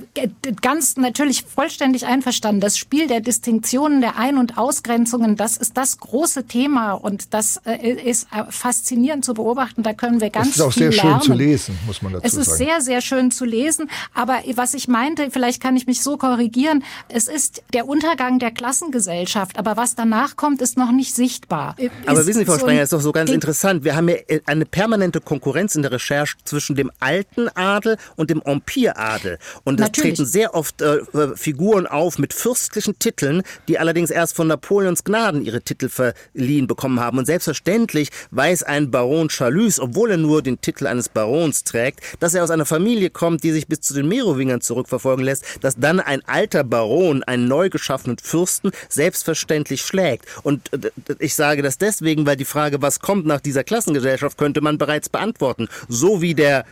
[0.62, 2.60] ganz natürlich vollständig einverstanden.
[2.60, 7.60] Das Spiel der Distinktionen, der Ein- und Ausgrenzungen, das ist das große Thema und das
[7.64, 9.82] äh, ist äh, faszinierend zu beobachten.
[9.82, 10.70] Da können wir ganz viel lernen.
[10.70, 11.20] Es ist auch sehr lernen.
[11.22, 12.42] schön zu lesen, muss man dazu sagen.
[12.42, 13.90] Es ist sehr, sehr schön zu lesen.
[14.14, 18.50] Aber was ich meinte, vielleicht kann ich mich so korrigieren, es ist der Untergang der
[18.50, 19.58] Klassengesellschaft.
[19.58, 21.76] Aber was danach kommt, ist noch nicht sichtbar.
[22.06, 23.84] Aber ist wissen Sie, Frau so Sprenger, ist doch so ganz interessant.
[23.84, 28.30] Wir haben ja äh, eine permanente Konkurrenz in der Recherche zwischen dem alten Adel und
[28.30, 29.38] dem Empire-Adel.
[29.64, 34.36] Und es treten sehr oft äh, äh, Figuren auf mit fürstlichen Titeln, die allerdings erst
[34.36, 37.18] von Napoleons Gnaden ihre Titel verliehen bekommen haben.
[37.18, 42.34] Und selbstverständlich weiß ein Baron Chalus, obwohl er nur den Titel eines Barons trägt, dass
[42.34, 46.00] er aus einer Familie kommt, die sich bis zu den Merowingern zurückverfolgen lässt, dass dann
[46.00, 50.26] ein alter Baron einen neu geschaffenen Fürsten selbstverständlich schlägt.
[50.42, 54.60] Und äh, ich sage das deswegen, weil die Frage, was kommt nach dieser Klassengesellschaft, könnte
[54.60, 55.68] man bereits beantworten.
[55.88, 56.64] So wie der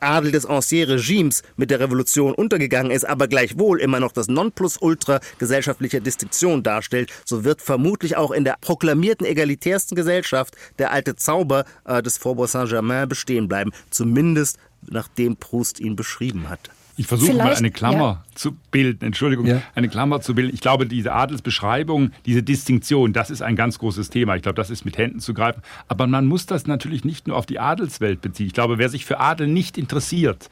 [0.00, 6.00] Adel des Ancien-Regimes mit der Revolution untergegangen ist, aber gleichwohl immer noch das Nonplusultra gesellschaftlicher
[6.00, 12.02] Distinktion darstellt, so wird vermutlich auch in der proklamierten egalitärsten Gesellschaft der alte Zauber äh,
[12.02, 16.70] des Faubourg Saint-Germain bestehen bleiben, zumindest nachdem Proust ihn beschrieben hat.
[16.98, 18.24] Ich versuche mal eine Klammer ja.
[18.34, 19.62] zu bilden, Entschuldigung, ja.
[19.76, 20.52] eine Klammer zu bilden.
[20.52, 24.34] Ich glaube, diese Adelsbeschreibung, diese Distinktion, das ist ein ganz großes Thema.
[24.34, 25.62] Ich glaube, das ist mit Händen zu greifen.
[25.86, 28.48] Aber man muss das natürlich nicht nur auf die Adelswelt beziehen.
[28.48, 30.50] Ich glaube, wer sich für Adel nicht interessiert,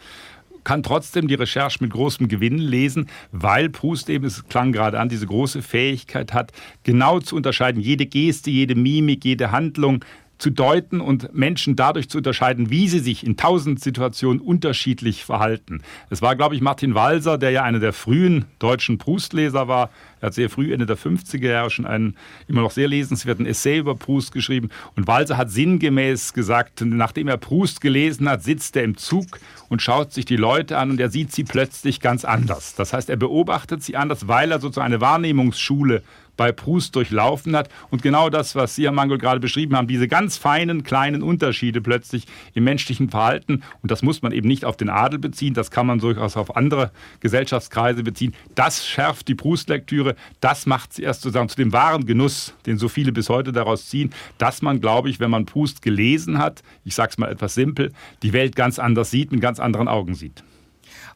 [0.62, 5.08] kann trotzdem die Recherche mit großem Gewinn lesen, weil Proust eben, es klang gerade an,
[5.08, 6.52] diese große Fähigkeit hat,
[6.84, 10.04] genau zu unterscheiden, jede Geste, jede Mimik, jede Handlung
[10.38, 15.82] zu deuten und Menschen dadurch zu unterscheiden, wie sie sich in tausend Situationen unterschiedlich verhalten.
[16.10, 19.90] Es war, glaube ich, Martin Walser, der ja einer der frühen deutschen Proust-Leser war.
[20.20, 22.16] Er hat sehr früh, Ende der 50er Jahre, schon einen
[22.48, 24.70] immer noch sehr lesenswerten Essay über Proust geschrieben.
[24.94, 29.82] Und Walser hat sinngemäß gesagt, nachdem er Proust gelesen hat, sitzt er im Zug und
[29.82, 32.74] schaut sich die Leute an und er sieht sie plötzlich ganz anders.
[32.74, 36.02] Das heißt, er beobachtet sie anders, weil er sozusagen eine Wahrnehmungsschule
[36.36, 37.68] bei Proust durchlaufen hat.
[37.90, 41.80] Und genau das, was Sie, Herr Mangel, gerade beschrieben haben, diese ganz feinen, kleinen Unterschiede
[41.80, 43.62] plötzlich im menschlichen Verhalten.
[43.82, 46.56] Und das muss man eben nicht auf den Adel beziehen, das kann man durchaus auf
[46.56, 48.34] andere Gesellschaftskreise beziehen.
[48.54, 52.88] Das schärft die Proust-Lektüre, das macht sie erst sozusagen zu dem wahren Genuss, den so
[52.88, 56.94] viele bis heute daraus ziehen, dass man, glaube ich, wenn man Proust gelesen hat, ich
[56.94, 60.42] sage es mal etwas simpel, die Welt ganz anders sieht, mit ganz anderen Augen sieht.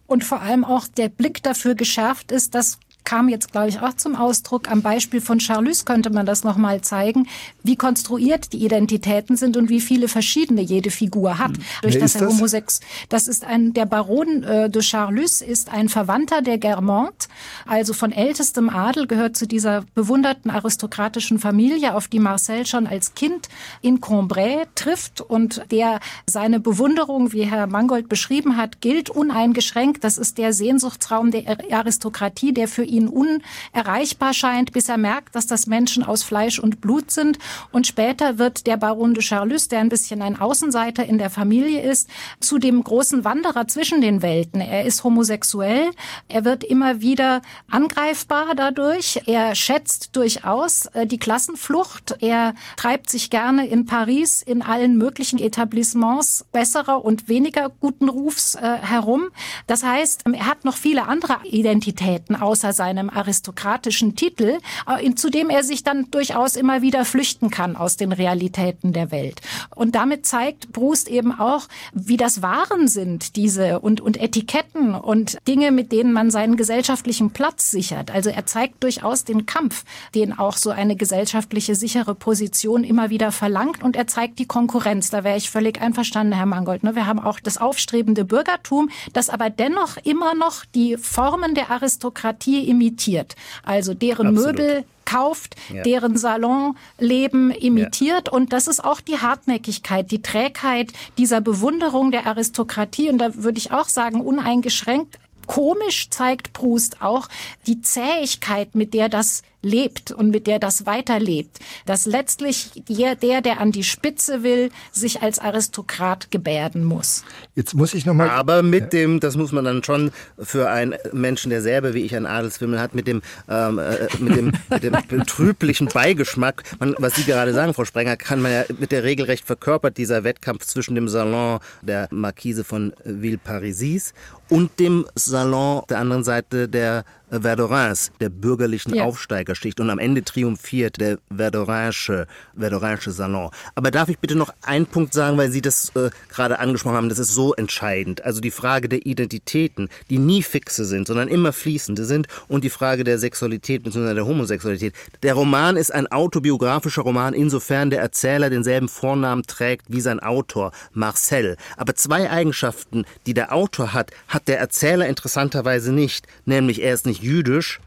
[0.07, 3.95] Und vor allem auch der Blick dafür geschärft ist, dass kam jetzt, glaube ich, auch
[3.95, 4.71] zum Ausdruck.
[4.71, 7.27] Am Beispiel von Charlus könnte man das nochmal zeigen,
[7.63, 11.57] wie konstruiert die Identitäten sind und wie viele verschiedene jede Figur hat.
[11.57, 11.65] Hm.
[11.83, 12.81] Durch Wer das er Homosex.
[13.09, 17.29] Das ist ein, der Baron äh, de Charlus ist ein Verwandter der Germont,
[17.67, 23.15] also von ältestem Adel, gehört zu dieser bewunderten aristokratischen Familie, auf die Marcel schon als
[23.15, 23.49] Kind
[23.83, 30.05] in Combray trifft und der seine Bewunderung, wie Herr Mangold beschrieben hat, gilt uneingeschränkt.
[30.05, 35.47] Das ist der Sehnsuchtsraum der Aristokratie, der für ihn unerreichbar scheint, bis er merkt, dass
[35.47, 37.39] das Menschen aus Fleisch und Blut sind.
[37.73, 41.83] Und später wird der Baron de Charlus, der ein bisschen ein Außenseiter in der Familie
[41.83, 44.61] ist, zu dem großen Wanderer zwischen den Welten.
[44.61, 45.91] Er ist homosexuell,
[46.29, 53.31] er wird immer wieder angreifbar dadurch, er schätzt durchaus äh, die Klassenflucht, er treibt sich
[53.31, 59.29] gerne in Paris in allen möglichen Etablissements besserer und weniger guten Rufs äh, herum.
[59.67, 65.51] Das heißt, er hat noch viele andere Identitäten außer seinem aristokratischen Titel, äh, zu dem
[65.51, 69.43] er sich dann durchaus immer wieder flüchten kann aus den Realitäten der Welt.
[69.75, 75.37] Und damit zeigt Proust eben auch, wie das Waren sind, diese und, und Etiketten und
[75.47, 78.11] Dinge, mit denen man seinen gesellschaftlichen Platz sichert.
[78.11, 83.31] Also er zeigt durchaus den Kampf, den auch so eine gesellschaftliche sichere Position immer wieder
[83.31, 85.11] verlangt und er zeigt die Konkurrenz.
[85.11, 86.83] Da wäre ich völlig einverstanden, Herr Mangold.
[86.83, 86.95] Ne?
[86.95, 92.70] Wir haben auch das aufstrebende Bürgertum, das aber dennoch immer noch die Formen der Aristokratie
[92.71, 93.37] imitiert.
[93.63, 94.57] Also deren Absolut.
[94.57, 95.83] Möbel kauft, ja.
[95.83, 98.29] deren Salonleben imitiert.
[98.29, 98.33] Ja.
[98.33, 103.11] Und das ist auch die Hartnäckigkeit, die Trägheit dieser Bewunderung der Aristokratie.
[103.11, 107.29] Und da würde ich auch sagen, uneingeschränkt komisch zeigt Proust auch
[107.67, 113.41] die Zähigkeit, mit der das lebt und mit der das weiterlebt, dass letztlich der, der,
[113.41, 117.25] der an die Spitze will, sich als Aristokrat gebärden muss.
[117.55, 120.95] Jetzt muss ich noch mal Aber mit dem, das muss man dann schon für einen
[121.13, 124.83] Menschen, der selber wie ich ein Adelswimmel hat, mit dem, ähm, äh, mit dem, mit
[124.83, 129.05] dem betrüblichen Beigeschmack, man, was Sie gerade sagen, Frau Sprenger, kann man ja mit der
[129.05, 134.15] regelrecht verkörpert dieser Wettkampf zwischen dem Salon der Marquise von Villeparisis
[134.49, 139.05] und dem Salon der anderen Seite der Verdurins, der bürgerlichen ja.
[139.05, 143.51] Aufsteiger Handwerkerschicht und am Ende triumphiert der Verdoransche, Verdoransche Salon.
[143.75, 147.09] Aber darf ich bitte noch einen Punkt sagen, weil Sie das äh, gerade angesprochen haben,
[147.09, 148.25] das ist so entscheidend.
[148.25, 152.71] Also die Frage der Identitäten, die nie fixe sind, sondern immer fließende sind und die
[152.71, 154.15] Frage der Sexualität bzw.
[154.15, 154.95] der Homosexualität.
[155.23, 160.73] Der Roman ist ein autobiografischer Roman, insofern der Erzähler denselben Vornamen trägt wie sein Autor,
[160.93, 161.57] Marcel.
[161.77, 166.27] Aber zwei Eigenschaften, die der Autor hat, hat der Erzähler interessanterweise nicht.
[166.45, 167.81] Nämlich er ist nicht jüdisch,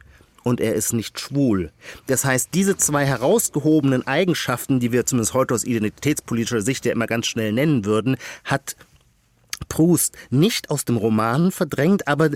[0.44, 1.72] und er ist nicht schwul.
[2.08, 7.08] Das heißt, diese zwei herausgehobenen Eigenschaften, die wir zumindest heute aus identitätspolitischer Sicht ja immer
[7.08, 8.76] ganz schnell nennen würden, hat
[9.70, 12.32] Proust nicht aus dem Roman verdrängt, aber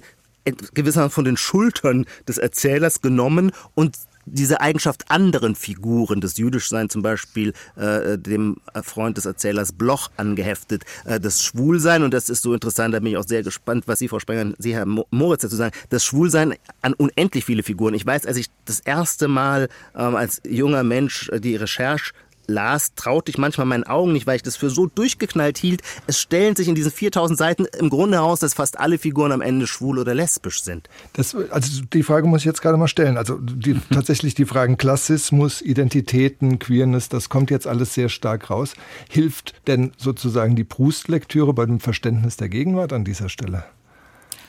[0.45, 7.01] gewissermaßen von den Schultern des Erzählers genommen und diese Eigenschaft anderen Figuren des Jüdischseins, zum
[7.01, 12.53] Beispiel äh, dem Freund des Erzählers Bloch angeheftet, äh, das Schwulsein, und das ist so
[12.53, 15.55] interessant, da bin ich auch sehr gespannt, was Sie, Frau Sprenger, Sie, Herr Moritz, dazu
[15.55, 17.93] sagen, das Schwulsein an unendlich viele Figuren.
[17.93, 22.13] Ich weiß, als ich das erste Mal ähm, als junger Mensch äh, die Recherche
[22.47, 25.81] las, traute ich manchmal meinen Augen nicht, weil ich das für so durchgeknallt hielt.
[26.07, 29.41] Es stellen sich in diesen 4000 Seiten im Grunde heraus, dass fast alle Figuren am
[29.41, 30.89] Ende schwul oder lesbisch sind.
[31.13, 33.17] Das, also die Frage muss ich jetzt gerade mal stellen.
[33.17, 38.73] Also die, tatsächlich die Fragen Klassismus, Identitäten, Queerness, das kommt jetzt alles sehr stark raus.
[39.10, 43.65] Hilft denn sozusagen die Proust-Lektüre bei dem Verständnis der Gegenwart an dieser Stelle?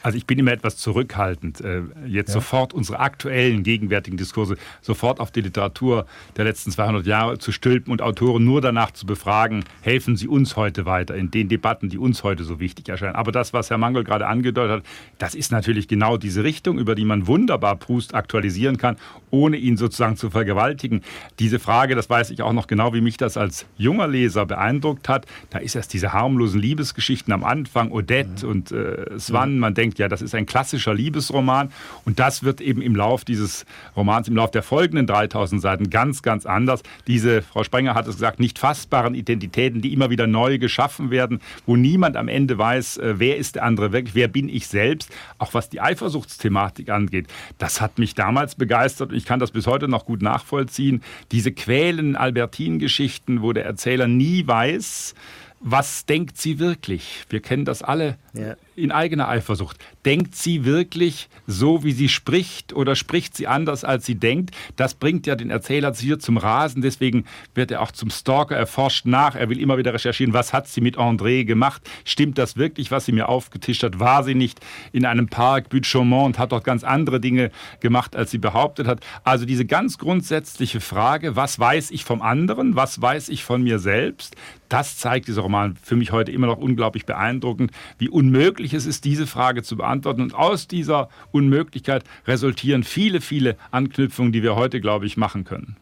[0.02, 2.34] Also ich bin immer etwas zurückhaltend, äh, jetzt ja.
[2.34, 6.06] sofort unsere aktuellen, gegenwärtigen Diskurse sofort auf die Literatur
[6.36, 10.56] der letzten 200 Jahre zu stülpen und Autoren nur danach zu befragen, helfen sie uns
[10.56, 13.16] heute weiter in den Debatten, die uns heute so wichtig erscheinen.
[13.16, 14.82] Aber das, was Herr Mangel gerade angedeutet hat,
[15.18, 18.96] das ist natürlich genau diese Richtung, über die man wunderbar Proust aktualisieren kann,
[19.30, 21.02] ohne ihn sozusagen zu vergewaltigen.
[21.38, 25.08] Diese Frage, das weiß ich auch noch genau, wie mich das als junger Leser beeindruckt
[25.08, 28.52] hat, da ist erst diese harmlosen Liebesgeschichten am Anfang, Odette mhm.
[28.52, 31.70] und äh, Swan, man denkt, denkt, ja, das ist ein klassischer Liebesroman.
[32.04, 33.64] Und das wird eben im Lauf dieses
[33.96, 36.82] Romans, im Lauf der folgenden 3000 Seiten ganz, ganz anders.
[37.06, 41.40] Diese, Frau Sprenger hat es gesagt, nicht fassbaren Identitäten, die immer wieder neu geschaffen werden,
[41.66, 45.10] wo niemand am Ende weiß, äh, wer ist der andere wirklich, wer bin ich selbst.
[45.38, 47.26] Auch was die Eifersuchtsthematik angeht.
[47.56, 51.02] Das hat mich damals begeistert und ich kann das bis heute noch gut nachvollziehen.
[51.32, 55.14] Diese quälenden Albertin-Geschichten, wo der Erzähler nie weiß,
[55.60, 57.24] was denkt sie wirklich?
[57.30, 58.54] Wir kennen das alle ja.
[58.78, 59.78] In eigener Eifersucht.
[60.04, 64.54] Denkt sie wirklich so, wie sie spricht oder spricht sie anders, als sie denkt?
[64.76, 66.82] Das bringt ja den Erzähler hier zum Rasen.
[66.82, 68.56] Deswegen wird er auch zum Stalker.
[68.56, 69.34] Er forscht nach.
[69.34, 71.82] Er will immer wieder recherchieren, was hat sie mit André gemacht?
[72.04, 74.00] Stimmt das wirklich, was sie mir aufgetischt hat?
[74.00, 74.60] War sie nicht
[74.92, 79.00] in einem Park Butte-Chaumont und hat dort ganz andere Dinge gemacht, als sie behauptet hat?
[79.24, 82.76] Also diese ganz grundsätzliche Frage, was weiß ich vom anderen?
[82.76, 84.36] Was weiß ich von mir selbst?
[84.68, 89.04] Das zeigt dieser Roman für mich heute immer noch unglaublich beeindruckend, wie unmöglich es ist,
[89.04, 90.22] diese Frage zu beantworten.
[90.22, 95.76] Und aus dieser Unmöglichkeit resultieren viele, viele Anknüpfungen, die wir heute, glaube ich, machen können.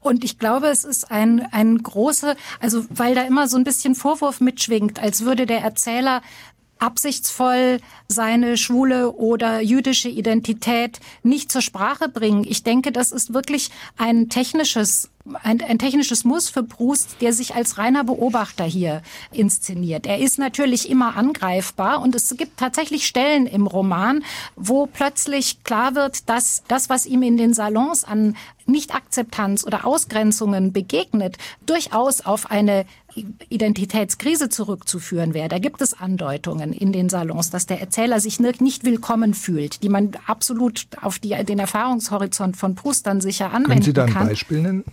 [0.00, 3.96] Und ich glaube, es ist ein, ein große, also weil da immer so ein bisschen
[3.96, 6.22] Vorwurf mitschwingt, als würde der Erzähler
[6.86, 12.44] absichtsvoll seine schwule oder jüdische Identität nicht zur Sprache bringen.
[12.48, 15.10] Ich denke, das ist wirklich ein technisches
[15.42, 20.06] ein, ein technisches Muss für Proust, der sich als reiner Beobachter hier inszeniert.
[20.06, 24.22] Er ist natürlich immer angreifbar und es gibt tatsächlich Stellen im Roman,
[24.54, 30.72] wo plötzlich klar wird, dass das, was ihm in den Salons an Nichtakzeptanz oder Ausgrenzungen
[30.72, 32.84] begegnet, durchaus auf eine
[33.48, 35.48] Identitätskrise zurückzuführen wäre.
[35.48, 39.88] Da gibt es Andeutungen in den Salons, dass der Erzähler sich nicht willkommen fühlt, die
[39.88, 43.70] man absolut auf die, den Erfahrungshorizont von Proust dann sicher anwenden kann.
[43.70, 44.28] Können Sie da ein kann.
[44.28, 44.84] Beispiel nennen?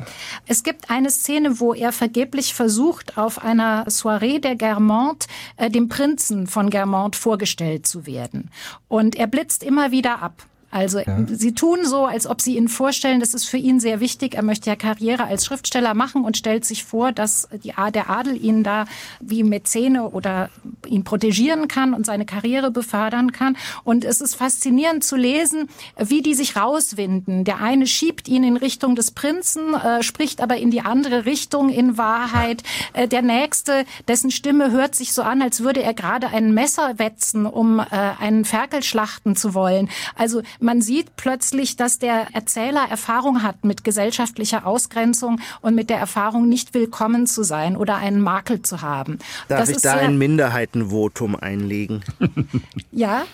[0.45, 5.89] Es gibt eine Szene, wo er vergeblich versucht, auf einer Soiree der Germont äh, dem
[5.89, 8.49] Prinzen von Germont vorgestellt zu werden.
[8.87, 10.45] Und er blitzt immer wieder ab.
[10.73, 11.19] Also ja.
[11.27, 14.33] sie tun so, als ob sie ihn vorstellen, das ist für ihn sehr wichtig.
[14.33, 18.43] Er möchte ja Karriere als Schriftsteller machen und stellt sich vor, dass die, der Adel
[18.43, 18.85] ihn da
[19.19, 20.49] wie Mäzene oder
[20.87, 23.55] ihn protegieren kann und seine Karriere befördern kann.
[23.83, 27.43] Und es ist faszinierend zu lesen, wie die sich rauswinden.
[27.43, 31.69] Der eine schiebt ihn in Richtung des Prinzen, äh, spricht aber in die andere Richtung
[31.69, 32.63] in Wahrheit.
[32.93, 36.97] Äh, der nächste, dessen Stimme hört sich so an, als würde er gerade ein Messer
[36.97, 37.83] wetzen, um äh,
[38.19, 39.89] einen Ferkel schlachten zu wollen.
[40.15, 45.97] Also man sieht plötzlich, dass der Erzähler Erfahrung hat mit gesellschaftlicher Ausgrenzung und mit der
[45.97, 49.19] Erfahrung, nicht willkommen zu sein oder einen Makel zu haben.
[49.49, 52.03] Darf das ich da ein Minderheitenvotum einlegen?
[52.91, 53.25] ja.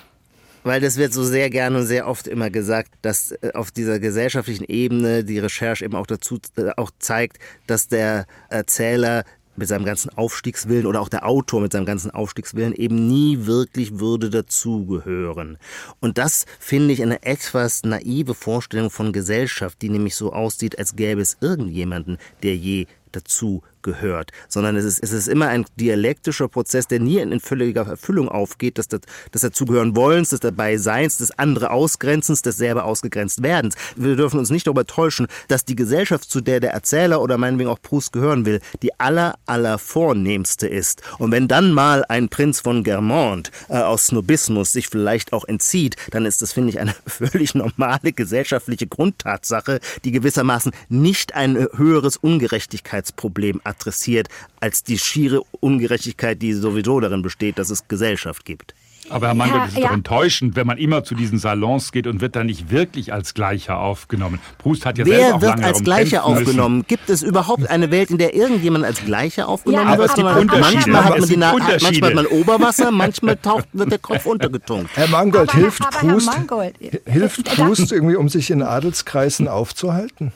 [0.63, 3.99] Weil das wird so sehr gerne und sehr oft immer gesagt, dass äh, auf dieser
[3.99, 9.23] gesellschaftlichen Ebene die Recherche eben auch dazu äh, auch zeigt, dass der Erzähler
[9.59, 13.99] mit seinem ganzen Aufstiegswillen oder auch der Autor mit seinem ganzen Aufstiegswillen eben nie wirklich
[13.99, 15.57] würde dazugehören.
[15.99, 20.95] Und das finde ich eine etwas naive Vorstellung von Gesellschaft, die nämlich so aussieht, als
[20.95, 26.47] gäbe es irgendjemanden, der je dazu gehört, sondern es ist, es ist immer ein dialektischer
[26.47, 29.01] Prozess, der nie in völliger Erfüllung aufgeht, dass das,
[29.33, 33.75] des dazugehören Wollens, des Dabeiseins, des andere Ausgrenzens, des selber ausgegrenzt Werdens.
[33.95, 37.69] Wir dürfen uns nicht darüber täuschen, dass die Gesellschaft, zu der der Erzähler oder meinetwegen
[37.69, 41.01] auch Proust gehören will, die aller, aller vornehmste ist.
[41.17, 45.95] Und wenn dann mal ein Prinz von Germont äh, aus Snobismus sich vielleicht auch entzieht,
[46.11, 52.17] dann ist das, finde ich, eine völlig normale gesellschaftliche Grundtatsache, die gewissermaßen nicht ein höheres
[52.17, 54.27] Ungerechtigkeitsproblem adressiert
[54.59, 58.73] als die schiere Ungerechtigkeit, die sowieso darin besteht, dass es Gesellschaft gibt.
[59.09, 59.87] Aber Herr Mangold, ja, das ist ja.
[59.87, 63.33] doch enttäuschend, wenn man immer zu diesen Salons geht und wird dann nicht wirklich als
[63.33, 64.39] Gleicher aufgenommen.
[64.57, 66.75] Proust hat ja Wer selber auch wird lange als Gleicher aufgenommen?
[66.77, 66.87] Müssen.
[66.87, 70.09] Gibt es überhaupt eine Welt, in der irgendjemand als Gleicher aufgenommen ja, wird?
[70.09, 74.91] Manchmal hat, man die manchmal hat man Oberwasser, manchmal taucht, wird der Kopf untergetunkt.
[74.95, 80.31] Herr Mangold, aber, hilft aber Proust, Mangold, hilft Proust irgendwie, um sich in Adelskreisen aufzuhalten?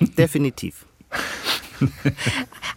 [0.00, 0.86] Definitiv.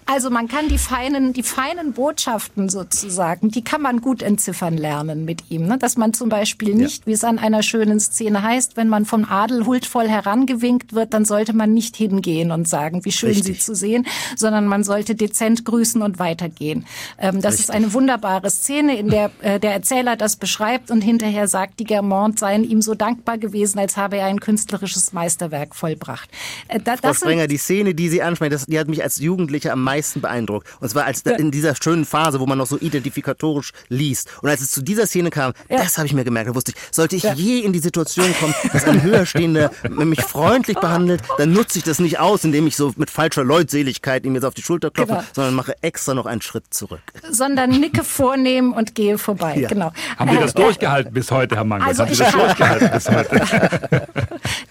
[0.05, 5.23] Also man kann die feinen, die feinen Botschaften sozusagen, die kann man gut entziffern lernen
[5.23, 5.67] mit ihm.
[5.67, 5.77] Ne?
[5.77, 7.05] Dass man zum Beispiel nicht, ja.
[7.05, 11.25] wie es an einer schönen Szene heißt, wenn man vom Adel huldvoll herangewinkt wird, dann
[11.25, 13.57] sollte man nicht hingehen und sagen, wie schön Richtig.
[13.57, 16.87] sie zu sehen, sondern man sollte dezent grüßen und weitergehen.
[17.19, 17.69] Ähm, das Richtig.
[17.69, 21.83] ist eine wunderbare Szene, in der äh, der Erzähler das beschreibt und hinterher sagt, die
[21.83, 26.31] Germont seien ihm so dankbar gewesen, als habe er ein künstlerisches Meisterwerk vollbracht.
[26.67, 29.73] Äh, da, Frau Sprenger, die Szene, die Sie ansprechen, das, die hat mich als Jugendlicher
[29.73, 30.67] am meisten beeindruckt.
[30.79, 31.33] Und zwar als ja.
[31.33, 34.29] in dieser schönen Phase, wo man noch so identifikatorisch liest.
[34.41, 35.77] Und als es zu dieser Szene kam, ja.
[35.77, 37.33] das habe ich mir gemerkt, da wusste ich, sollte ich ja.
[37.33, 41.99] je in die Situation kommen, dass ein Höherstehender mich freundlich behandelt, dann nutze ich das
[41.99, 45.25] nicht aus, indem ich so mit falscher Leutseligkeit ihm jetzt auf die Schulter klopfe, genau.
[45.33, 47.01] sondern mache extra noch einen Schritt zurück.
[47.29, 49.65] Sondern nicke vornehmen und gehe vorbei.
[49.67, 49.91] Genau.
[50.17, 51.81] Haben Sie das äh, durchgehalten bis heute, Herr Mann?
[51.81, 53.29] Also Haben Sie das durchgehalten bis heute?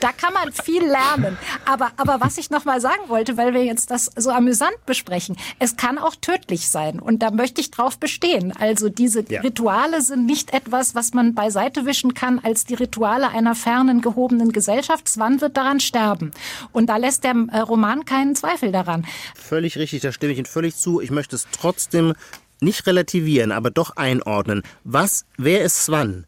[0.01, 1.37] da kann man viel lernen.
[1.65, 5.37] Aber, aber was ich noch mal sagen wollte, weil wir jetzt das so amüsant besprechen.
[5.59, 8.53] Es kann auch tödlich sein und da möchte ich drauf bestehen.
[8.53, 9.41] Also diese ja.
[9.41, 14.53] Rituale sind nicht etwas, was man beiseite wischen kann als die Rituale einer fernen, gehobenen
[14.53, 15.09] Gesellschaft.
[15.09, 16.33] Swan wird daran sterben.
[16.73, 19.07] Und da lässt der äh, Roman keinen Zweifel daran.
[19.35, 21.01] Völlig richtig, da stimme ich Ihnen völlig zu.
[21.01, 22.15] Ich möchte es trotzdem
[22.61, 24.63] nicht relativieren, aber doch einordnen.
[24.85, 26.27] Was, wer ist Swan?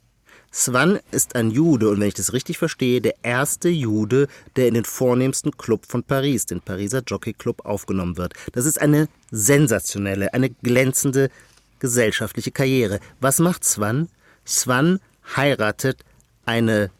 [0.52, 4.74] Swan ist ein Jude und wenn ich das richtig verstehe, der erste Jude, der in
[4.74, 8.34] den vornehmsten Club von Paris, den Pariser Jockey Club, aufgenommen wird.
[8.52, 11.30] Das ist eine sensationelle, eine glänzende
[11.78, 12.98] gesellschaftliche Karriere.
[13.20, 14.08] Was macht Swan?
[14.44, 14.98] Swan
[15.36, 16.04] heiratet
[16.46, 16.90] eine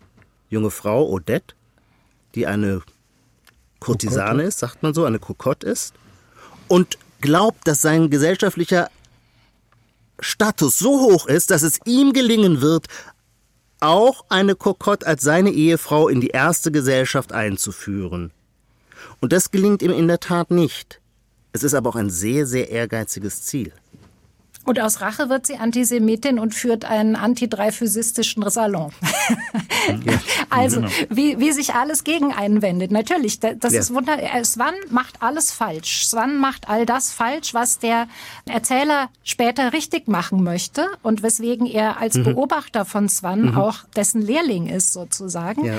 [0.48, 1.54] junge Frau, Odette,
[2.36, 2.82] die eine
[3.80, 5.94] Kurtisane ist, sagt man so, eine Kokotte ist,
[6.68, 8.90] und glaubt, dass sein gesellschaftlicher
[10.20, 12.86] Status so hoch ist, dass es ihm gelingen wird,
[13.80, 18.30] auch eine Kokott als seine Ehefrau in die erste Gesellschaft einzuführen.
[19.20, 21.00] Und das gelingt ihm in der Tat nicht.
[21.52, 23.72] Es ist aber auch ein sehr, sehr ehrgeiziges Ziel.
[24.64, 28.92] Und aus Rache wird sie Antisemitin und führt einen antidreiphysistischen Salon.
[30.04, 30.20] Ja,
[30.50, 30.92] also, genau.
[31.08, 32.90] wie, wie sich alles gegen einen wendet.
[32.90, 33.80] Natürlich, das ja.
[33.80, 34.18] ist wunder.
[34.44, 36.06] Swan macht alles falsch.
[36.06, 38.06] Swan macht all das falsch, was der
[38.46, 42.24] Erzähler später richtig machen möchte und weswegen er als mhm.
[42.24, 43.56] Beobachter von Swan mhm.
[43.56, 45.64] auch dessen Lehrling ist, sozusagen.
[45.64, 45.78] Ja.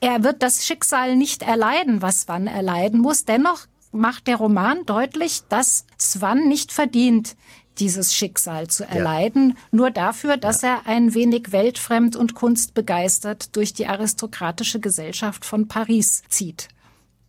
[0.00, 3.24] Er wird das Schicksal nicht erleiden, was Swan erleiden muss.
[3.24, 7.36] Dennoch macht der Roman deutlich, dass Swan nicht verdient,
[7.80, 9.56] dieses Schicksal zu erleiden, ja.
[9.72, 10.74] nur dafür, dass ja.
[10.74, 16.68] er ein wenig weltfremd und kunstbegeistert durch die aristokratische Gesellschaft von Paris zieht.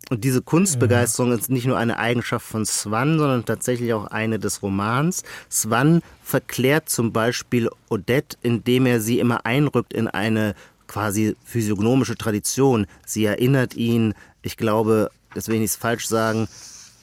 [0.10, 4.62] Und diese Kunstbegeisterung ist nicht nur eine Eigenschaft von Swan, sondern tatsächlich auch eine des
[4.62, 5.24] Romans.
[5.50, 10.54] Swan verklärt zum Beispiel Odette, indem er sie immer einrückt in eine
[10.88, 12.88] quasi physiognomische Tradition.
[13.06, 16.50] Sie erinnert ihn, ich glaube, das will ich nicht falsch sagen,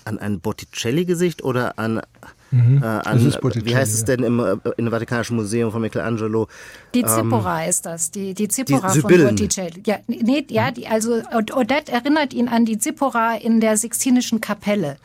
[0.04, 2.02] an ein Botticelli-Gesicht oder an
[2.50, 2.82] Mhm.
[2.82, 6.48] Äh, an, wie heißt es denn im, äh, im Vatikanischen Museum von Michelangelo?
[6.94, 9.82] Die Zippora ähm, ist das, die, die Zippora die von Botticelli.
[9.86, 14.96] Ja, nee, ja, die, also Odette erinnert ihn an die Zippora in der Sixtinischen Kapelle.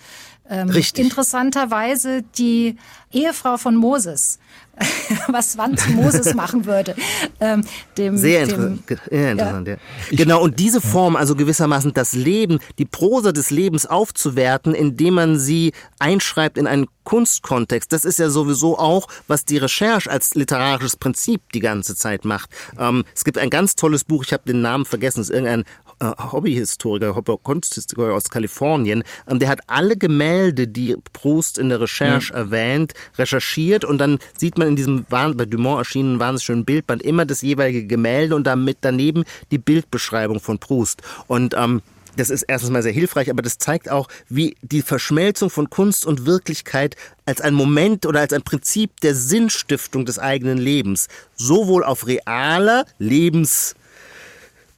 [0.49, 1.05] Ähm, Richtig.
[1.05, 2.77] Interessanterweise die
[3.11, 4.39] Ehefrau von Moses.
[5.27, 6.95] was Wann zu Moses machen würde.
[7.39, 7.63] Ähm,
[7.97, 9.73] dem, Sehr dem, ja, interessant, ja.
[9.75, 9.79] ja.
[10.17, 15.39] Genau, und diese Form, also gewissermaßen das Leben, die Prosa des Lebens aufzuwerten, indem man
[15.39, 20.95] sie einschreibt in einen Kunstkontext, das ist ja sowieso auch, was die Recherche als literarisches
[20.95, 22.49] Prinzip die ganze Zeit macht.
[22.79, 25.65] Ähm, es gibt ein ganz tolles Buch, ich habe den Namen vergessen, es ist irgendein
[26.01, 29.03] Hobbyhistoriker, Kunsthistoriker aus Kalifornien.
[29.27, 32.39] Ähm, der hat alle Gemälde, die Proust in der Recherche mhm.
[32.39, 37.25] erwähnt, recherchiert und dann sieht man in diesem bei Dumont erschienenen wahnsinnig schönen Bildband immer
[37.25, 41.01] das jeweilige Gemälde und damit daneben die Bildbeschreibung von Proust.
[41.27, 41.81] Und ähm,
[42.15, 46.05] das ist erstens mal sehr hilfreich, aber das zeigt auch, wie die Verschmelzung von Kunst
[46.05, 46.95] und Wirklichkeit
[47.25, 52.85] als ein Moment oder als ein Prinzip der Sinnstiftung des eigenen Lebens sowohl auf realer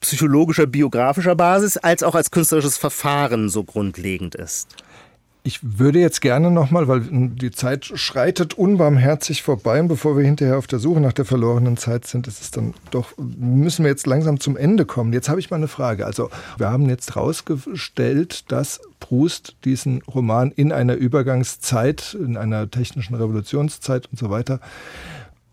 [0.06, 4.68] lebenspsychologischer, biografischer Basis als auch als künstlerisches Verfahren so grundlegend ist.
[5.42, 10.58] Ich würde jetzt gerne nochmal, weil die Zeit schreitet unbarmherzig vorbei und bevor wir hinterher
[10.58, 14.08] auf der Suche nach der verlorenen Zeit sind, ist es dann doch, müssen wir jetzt
[14.08, 15.12] langsam zum Ende kommen.
[15.12, 16.04] Jetzt habe ich mal eine Frage.
[16.04, 23.14] Also wir haben jetzt herausgestellt, dass Proust diesen Roman in einer Übergangszeit, in einer technischen
[23.14, 24.58] Revolutionszeit und so weiter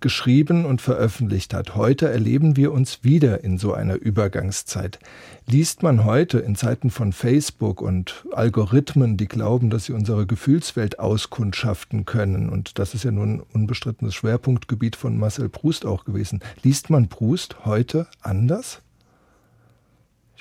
[0.03, 1.75] geschrieben und veröffentlicht hat.
[1.75, 4.99] Heute erleben wir uns wieder in so einer Übergangszeit.
[5.47, 10.99] Liest man heute in Zeiten von Facebook und Algorithmen, die glauben, dass sie unsere Gefühlswelt
[10.99, 16.41] auskundschaften können, und das ist ja nun ein unbestrittenes Schwerpunktgebiet von Marcel Proust auch gewesen,
[16.61, 18.81] liest man Proust heute anders?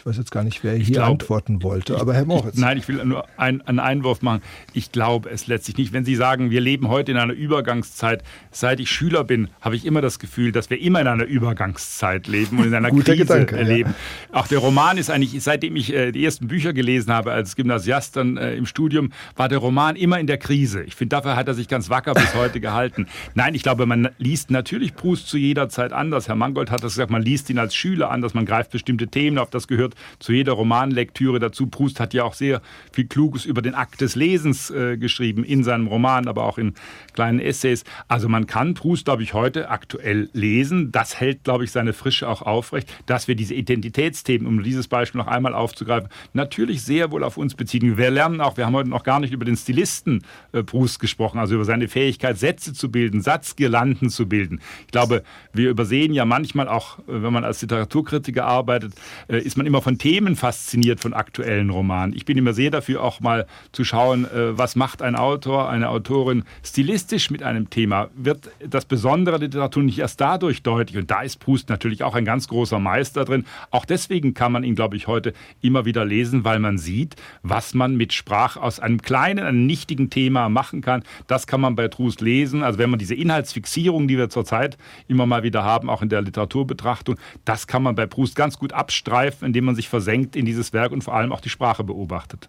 [0.02, 2.54] Ich weiß jetzt gar nicht, wer hier glaub, antworten wollte, aber Herr Moritz.
[2.54, 4.42] Ich, nein, ich will nur ein, einen Einwurf machen.
[4.72, 5.92] Ich glaube es letztlich nicht.
[5.92, 9.86] Wenn Sie sagen, wir leben heute in einer Übergangszeit, seit ich Schüler bin, habe ich
[9.86, 13.56] immer das Gefühl, dass wir immer in einer Übergangszeit leben und in einer Krise Gedanke,
[13.56, 13.94] erleben.
[14.32, 14.40] Ja.
[14.40, 18.16] Auch der Roman ist eigentlich, seitdem ich äh, die ersten Bücher gelesen habe als Gymnasiast
[18.16, 20.82] dann äh, im Studium, war der Roman immer in der Krise.
[20.82, 23.06] Ich finde, dafür hat er sich ganz wacker bis heute gehalten.
[23.36, 26.26] Nein, ich glaube, man liest natürlich Proust zu jeder Zeit anders.
[26.26, 29.38] Herr Mangold hat das gesagt, man liest ihn als Schüler anders, man greift bestimmte Themen
[29.38, 31.66] auf, das gehört gehört zu jeder Romanlektüre dazu.
[31.66, 32.60] Proust hat ja auch sehr
[32.92, 36.74] viel Kluges über den Akt des Lesens äh, geschrieben, in seinem Roman, aber auch in
[37.14, 37.84] kleinen Essays.
[38.08, 40.92] Also man kann Proust, glaube ich, heute aktuell lesen.
[40.92, 45.18] Das hält, glaube ich, seine Frische auch aufrecht, dass wir diese Identitätsthemen, um dieses Beispiel
[45.18, 47.96] noch einmal aufzugreifen, natürlich sehr wohl auf uns beziehen.
[47.96, 51.38] Wir lernen auch, wir haben heute noch gar nicht über den Stilisten äh, Proust gesprochen,
[51.38, 54.60] also über seine Fähigkeit, Sätze zu bilden, Satzgirlanden zu bilden.
[54.86, 55.22] Ich glaube,
[55.52, 58.94] wir übersehen ja manchmal auch, äh, wenn man als Literaturkritiker arbeitet,
[59.28, 62.14] äh, ist man immer von Themen fasziniert von aktuellen Romanen.
[62.14, 65.88] Ich bin immer sehr dafür, auch mal zu schauen, äh, was macht ein Autor, eine
[65.90, 68.08] Autorin stilistisch mit einem Thema.
[68.14, 70.96] Wird das Besondere der Literatur nicht erst dadurch deutlich?
[70.96, 73.44] Und da ist Proust natürlich auch ein ganz großer Meister drin.
[73.70, 77.74] Auch deswegen kann man ihn, glaube ich, heute immer wieder lesen, weil man sieht, was
[77.74, 81.02] man mit Sprache aus einem kleinen, einem nichtigen Thema machen kann.
[81.26, 82.62] Das kann man bei Proust lesen.
[82.62, 84.78] Also wenn man diese Inhaltsfixierung, die wir zurzeit
[85.08, 88.72] immer mal wieder haben, auch in der Literaturbetrachtung, das kann man bei Proust ganz gut
[88.72, 91.82] abstreifen, indem man man sich versenkt in dieses Werk und vor allem auch die Sprache
[91.82, 92.48] beobachtet.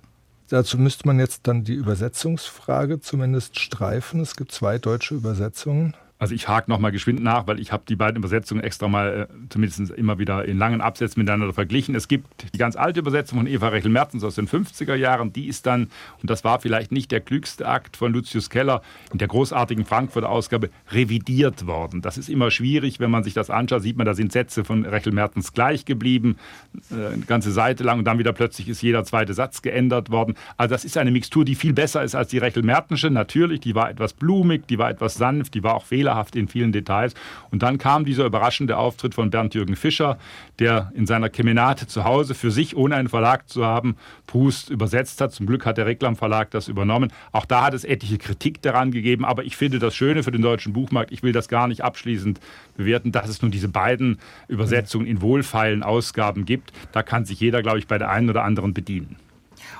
[0.49, 4.19] Dazu müsste man jetzt dann die Übersetzungsfrage zumindest streifen.
[4.19, 5.95] Es gibt zwei deutsche Übersetzungen.
[6.23, 9.49] Also ich hake nochmal geschwind nach, weil ich habe die beiden Übersetzungen extra mal äh,
[9.49, 11.95] zumindest immer wieder in langen Absätzen miteinander verglichen.
[11.95, 15.33] Es gibt die ganz alte Übersetzung von Eva Rechel-Mertens aus den 50er Jahren.
[15.33, 15.89] Die ist dann,
[16.21, 20.29] und das war vielleicht nicht der klügste Akt von Lucius Keller, in der großartigen Frankfurter
[20.29, 22.01] Ausgabe revidiert worden.
[22.01, 24.85] Das ist immer schwierig, wenn man sich das anschaut, sieht man, da sind Sätze von
[24.85, 26.37] Rechel-Mertens gleich geblieben,
[26.89, 30.35] äh, eine ganze Seite lang und dann wieder plötzlich ist jeder zweite Satz geändert worden.
[30.55, 33.09] Also das ist eine Mixtur, die viel besser ist als die Rechel-Mertensche.
[33.09, 36.47] Natürlich, die war etwas blumig, die war etwas sanft, die war auch fehlerhaft fehlerhaft in
[36.47, 37.13] vielen Details.
[37.51, 40.17] Und dann kam dieser überraschende Auftritt von Bernd-Jürgen Fischer,
[40.59, 43.95] der in seiner Kemenate zu Hause für sich, ohne einen Verlag zu haben,
[44.27, 45.31] Proust übersetzt hat.
[45.31, 47.11] Zum Glück hat der Reklam Verlag das übernommen.
[47.31, 49.25] Auch da hat es etliche Kritik daran gegeben.
[49.25, 52.39] Aber ich finde das Schöne für den deutschen Buchmarkt, ich will das gar nicht abschließend
[52.77, 56.71] bewerten, dass es nun diese beiden Übersetzungen in wohlfeilen Ausgaben gibt.
[56.91, 59.17] Da kann sich jeder, glaube ich, bei der einen oder anderen bedienen.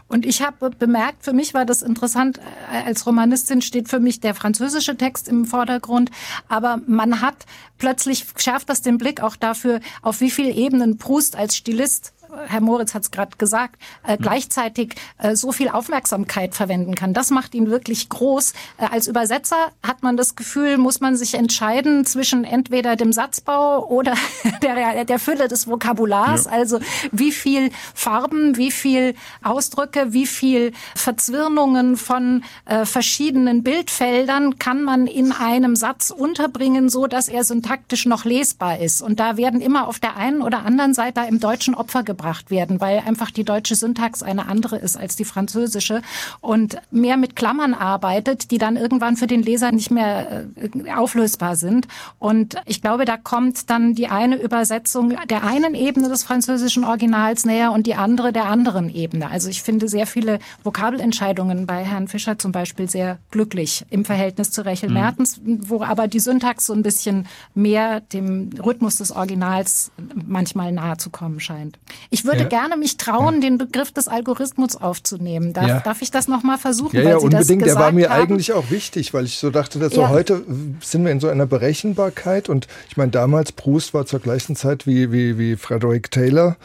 [0.08, 2.40] Und ich habe bemerkt, für mich war das interessant,
[2.72, 6.12] äh, als Romanistin steht für mich der französische Text im Vordergrund,
[6.48, 7.46] aber man hat
[7.78, 12.14] plötzlich schärft das den Blick auch dafür, auf wie vielen Ebenen Proust als Stilist
[12.48, 17.14] Herr Moritz hat es gerade gesagt, äh, gleichzeitig äh, so viel Aufmerksamkeit verwenden kann.
[17.14, 18.54] Das macht ihn wirklich groß.
[18.78, 23.88] Äh, als Übersetzer hat man das Gefühl, muss man sich entscheiden zwischen entweder dem Satzbau
[23.88, 24.16] oder
[24.62, 26.46] der, der Fülle des Vokabulars.
[26.46, 26.52] Ja.
[26.52, 26.80] Also
[27.12, 35.08] wie viel Farben, wie viel Ausdrücke, wie viel Verzwirnungen von äh, verschiedenen Bildfeldern kann man
[35.08, 39.02] in einem Satz unterbringen, so dass er syntaktisch noch lesbar ist.
[39.02, 42.50] Und da werden immer auf der einen oder anderen Seite im Deutschen Opfer gebracht gebracht
[42.50, 46.02] werden, weil einfach die deutsche Syntax eine andere ist als die französische
[46.40, 51.58] und mehr mit Klammern arbeitet, die dann irgendwann für den Leser nicht mehr äh, auflösbar
[51.58, 51.88] sind.
[52.20, 57.46] Und ich glaube, da kommt dann die eine Übersetzung der einen Ebene des französischen Originals
[57.46, 59.30] näher und die andere der anderen Ebene.
[59.30, 64.52] Also ich finde sehr viele Vokabelentscheidungen bei Herrn Fischer zum Beispiel sehr glücklich im Verhältnis
[64.52, 64.96] zu Rechel mhm.
[64.96, 69.92] Mertens, wo aber die Syntax so ein bisschen mehr dem Rhythmus des Originals
[70.26, 71.78] manchmal nahe zu kommen scheint.
[72.14, 72.48] Ich würde ja.
[72.48, 75.52] gerne mich trauen, den Begriff des Algorithmus aufzunehmen.
[75.52, 75.80] Darf, ja.
[75.80, 76.96] darf ich das nochmal versuchen?
[76.96, 77.66] Ja, ja, unbedingt.
[77.66, 78.22] Der war mir haben?
[78.22, 80.46] eigentlich auch wichtig, weil ich so dachte, dass so heute
[80.82, 84.86] sind wir in so einer Berechenbarkeit und ich meine, damals Proust war zur gleichen Zeit
[84.86, 86.56] wie, wie, wie Frederick Taylor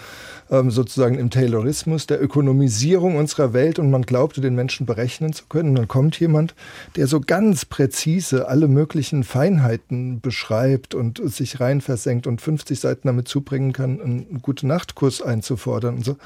[0.51, 5.45] ähm, sozusagen im Taylorismus der Ökonomisierung unserer Welt und man glaubte, den Menschen berechnen zu
[5.49, 5.75] können.
[5.75, 6.55] Dann kommt jemand,
[6.97, 13.09] der so ganz präzise alle möglichen Feinheiten beschreibt und sich rein versenkt und 50 Seiten
[13.09, 16.17] damit zubringen kann, einen gute Nachtkurs einzufordern und so.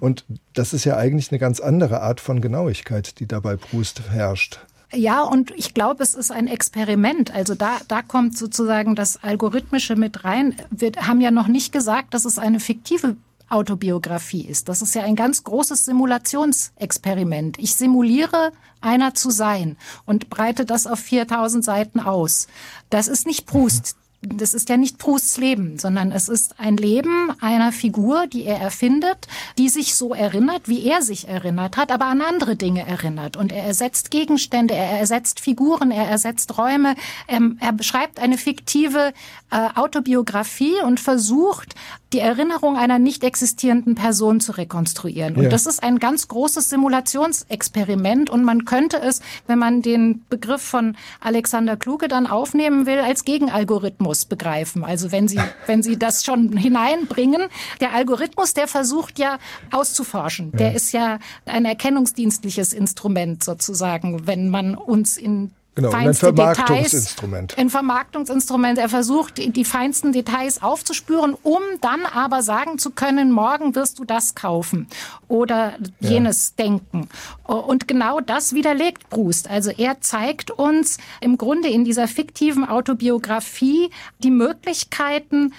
[0.00, 0.24] Und
[0.54, 4.60] das ist ja eigentlich eine ganz andere Art von Genauigkeit, die dabei Proust herrscht.
[4.94, 7.34] Ja, und ich glaube, es ist ein Experiment.
[7.34, 10.54] Also da, da kommt sozusagen das Algorithmische mit rein.
[10.70, 13.16] Wir haben ja noch nicht gesagt, dass es eine fiktive
[13.52, 14.68] Autobiografie ist.
[14.68, 17.58] Das ist ja ein ganz großes Simulationsexperiment.
[17.58, 19.76] Ich simuliere einer zu sein
[20.06, 22.48] und breite das auf 4000 Seiten aus.
[22.90, 27.32] Das ist nicht Proust das ist ja nicht Prousts Leben, sondern es ist ein Leben
[27.40, 29.26] einer Figur, die er erfindet,
[29.58, 33.36] die sich so erinnert, wie er sich erinnert hat, aber an andere Dinge erinnert.
[33.36, 36.94] Und er ersetzt Gegenstände, er ersetzt Figuren, er ersetzt Räume.
[37.26, 39.12] Er, er beschreibt eine fiktive
[39.50, 41.74] äh, Autobiografie und versucht,
[42.12, 45.34] die Erinnerung einer nicht existierenden Person zu rekonstruieren.
[45.34, 45.48] Und ja.
[45.48, 50.96] das ist ein ganz großes Simulationsexperiment und man könnte es, wenn man den Begriff von
[51.20, 54.84] Alexander Kluge dann aufnehmen will, als Gegenalgorithmus begreifen.
[54.84, 57.48] Also wenn Sie, wenn Sie das schon hineinbringen,
[57.80, 59.38] der Algorithmus, der versucht ja
[59.70, 60.52] auszuforschen.
[60.52, 67.52] Der ist ja ein erkennungsdienstliches Instrument sozusagen, wenn man uns in Genau, ein Vermarktungsinstrument.
[67.52, 68.78] Details, ein Vermarktungsinstrument.
[68.78, 74.04] Er versucht, die feinsten Details aufzuspüren, um dann aber sagen zu können, morgen wirst du
[74.04, 74.86] das kaufen
[75.28, 76.66] oder jenes ja.
[76.66, 77.08] denken.
[77.44, 79.48] Und genau das widerlegt Proust.
[79.48, 85.54] Also er zeigt uns im Grunde in dieser fiktiven Autobiografie die Möglichkeiten,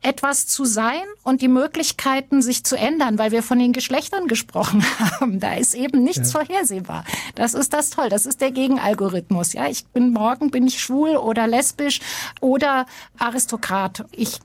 [0.00, 4.84] etwas zu sein und die Möglichkeiten, sich zu ändern, weil wir von den Geschlechtern gesprochen
[5.20, 5.40] haben.
[5.40, 6.40] Da ist eben nichts ja.
[6.40, 7.04] vorhersehbar.
[7.34, 8.08] Das ist das toll.
[8.08, 9.54] Das ist der Gegenalgorithmus.
[9.54, 12.00] Ja, ich bin morgen bin ich schwul oder lesbisch
[12.40, 12.86] oder
[13.18, 14.04] Aristokrat.
[14.12, 14.38] Ich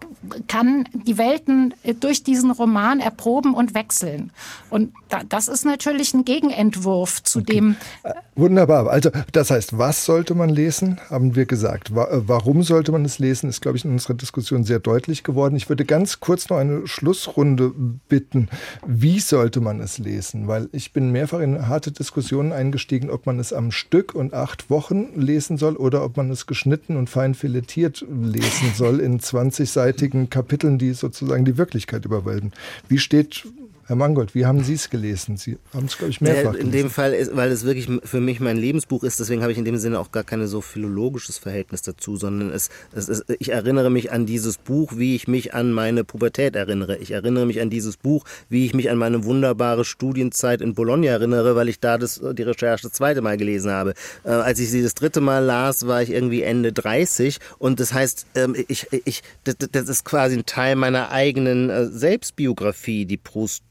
[0.47, 4.31] kann die Welten durch diesen Roman erproben und wechseln.
[4.69, 4.93] Und
[5.29, 7.53] das ist natürlich ein Gegenentwurf zu okay.
[7.53, 7.75] dem.
[8.03, 8.89] Äh, wunderbar.
[8.89, 10.99] Also das heißt, was sollte man lesen?
[11.09, 11.91] Haben wir gesagt.
[11.91, 11.93] Äh,
[12.27, 13.49] warum sollte man es lesen?
[13.49, 15.55] Ist, glaube ich, in unserer Diskussion sehr deutlich geworden geworden.
[15.55, 17.73] Ich würde ganz kurz noch eine Schlussrunde
[18.07, 18.49] bitten.
[18.85, 20.47] Wie sollte man es lesen?
[20.47, 24.69] Weil ich bin mehrfach in harte Diskussionen eingestiegen, ob man es am Stück und acht
[24.69, 30.29] Wochen lesen soll oder ob man es geschnitten und fein filetiert lesen soll in 20-seitigen
[30.29, 32.51] Kapiteln, die sozusagen die Wirklichkeit überwältigen.
[32.87, 33.45] Wie steht
[33.85, 35.35] Herr Mangold, wie haben Sie es gelesen?
[35.35, 38.21] Sie haben es, glaube ich, mehrfach ja, In dem Fall, ist, weil es wirklich für
[38.21, 41.37] mich mein Lebensbuch ist, deswegen habe ich in dem Sinne auch gar kein so philologisches
[41.37, 45.53] Verhältnis dazu, sondern es, es, es, ich erinnere mich an dieses Buch, wie ich mich
[45.53, 46.97] an meine Pubertät erinnere.
[46.97, 51.07] Ich erinnere mich an dieses Buch, wie ich mich an meine wunderbare Studienzeit in Bologna
[51.07, 53.95] erinnere, weil ich da das, die Recherche das zweite Mal gelesen habe.
[54.23, 57.93] Äh, als ich sie das dritte Mal las, war ich irgendwie Ende 30 und das
[57.93, 63.17] heißt, ähm, ich, ich, das, das ist quasi ein Teil meiner eigenen äh, Selbstbiografie, die
[63.17, 63.61] Proust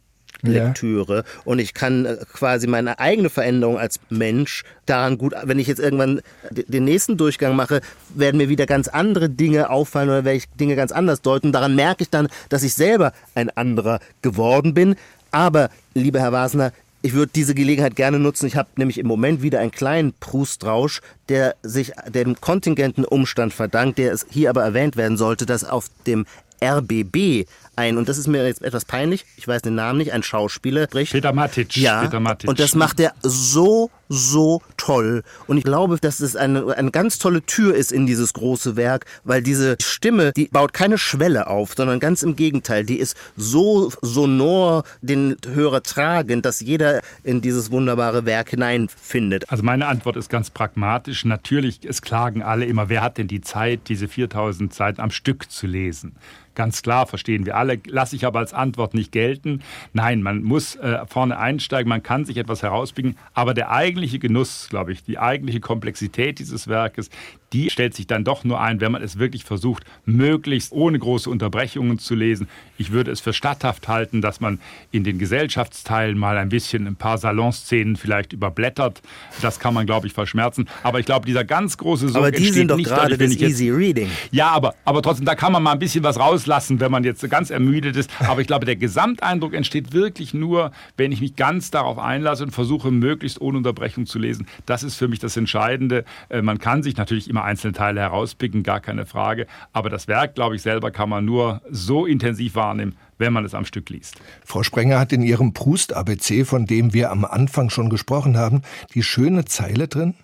[0.42, 1.22] Lektüre ja.
[1.44, 5.78] und ich kann äh, quasi meine eigene Veränderung als Mensch daran gut, wenn ich jetzt
[5.78, 6.20] irgendwann
[6.50, 7.80] den nächsten Durchgang mache,
[8.14, 11.52] werden mir wieder ganz andere Dinge auffallen oder werde ich Dinge ganz anders deuten.
[11.52, 14.96] Daran merke ich dann, dass ich selber ein anderer geworden bin.
[15.30, 16.72] Aber, lieber Herr Wasner,
[17.02, 18.46] ich würde diese Gelegenheit gerne nutzen.
[18.46, 23.98] Ich habe nämlich im Moment wieder einen kleinen Prustrausch, der sich dem kontingenten Umstand verdankt,
[23.98, 26.26] der es hier aber erwähnt werden sollte, dass auf dem
[26.62, 27.46] RBB
[27.76, 30.84] ein, und das ist mir jetzt etwas peinlich, ich weiß den Namen nicht, ein Schauspieler
[30.84, 31.12] spricht.
[31.12, 31.76] Peter Matic.
[31.76, 32.48] Ja, Peter Matic.
[32.48, 35.22] und das macht er so, so toll.
[35.46, 39.06] Und ich glaube, dass es eine, eine ganz tolle Tür ist in dieses große Werk,
[39.24, 43.90] weil diese Stimme, die baut keine Schwelle auf, sondern ganz im Gegenteil, die ist so
[44.02, 49.50] sonor den Hörer tragend, dass jeder in dieses wunderbare Werk hineinfindet.
[49.50, 51.24] Also meine Antwort ist ganz pragmatisch.
[51.24, 55.50] Natürlich, es klagen alle immer, wer hat denn die Zeit, diese 4000 Seiten am Stück
[55.50, 56.14] zu lesen?
[56.54, 57.80] Ganz klar, verstehen wir alle.
[57.86, 59.62] Lasse ich aber als Antwort nicht gelten.
[59.94, 63.16] Nein, man muss äh, vorne einsteigen, man kann sich etwas herausbiegen.
[63.32, 63.70] Aber der
[64.02, 67.08] eigentliche Genuss, glaube ich, die eigentliche Komplexität dieses Werkes,
[67.52, 71.30] die stellt sich dann doch nur ein, wenn man es wirklich versucht, möglichst ohne große
[71.30, 72.48] Unterbrechungen zu lesen.
[72.78, 74.58] Ich würde es für statthaft halten, dass man
[74.90, 79.02] in den Gesellschaftsteilen mal ein bisschen ein paar Salonszenen vielleicht überblättert.
[79.40, 80.66] Das kann man, glaube ich, verschmerzen.
[80.82, 84.10] Aber ich glaube, dieser ganz große Sog Aber die sind doch gerade das Easy Reading.
[84.30, 87.28] Ja, aber, aber trotzdem, da kann man mal ein bisschen was rauslassen, wenn man jetzt
[87.30, 88.10] ganz ermüdet ist.
[88.20, 92.50] Aber ich glaube, der Gesamteindruck entsteht wirklich nur, wenn ich mich ganz darauf einlasse und
[92.50, 94.46] versuche, möglichst ohne Unterbrechung Unterbrechung zu lesen.
[94.64, 96.04] Das ist für mich das Entscheidende.
[96.28, 99.46] Äh, man kann sich natürlich immer einzelne Teile herauspicken, gar keine Frage.
[99.72, 103.54] Aber das Werk, glaube ich, selber kann man nur so intensiv wahrnehmen, wenn man es
[103.54, 104.20] am Stück liest.
[104.44, 108.62] Frau Sprenger hat in ihrem Proust-ABC, von dem wir am Anfang schon gesprochen haben,
[108.94, 110.14] die schöne Zeile drin.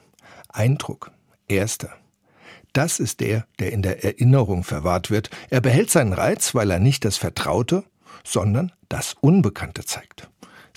[0.49, 1.11] Eindruck.
[1.49, 1.91] Erster.
[2.73, 5.31] Das ist der, der in der Erinnerung verwahrt wird.
[5.51, 7.83] Er behält seinen Reiz, weil er nicht das Vertraute,
[8.23, 10.29] sondern das Unbekannte zeigt.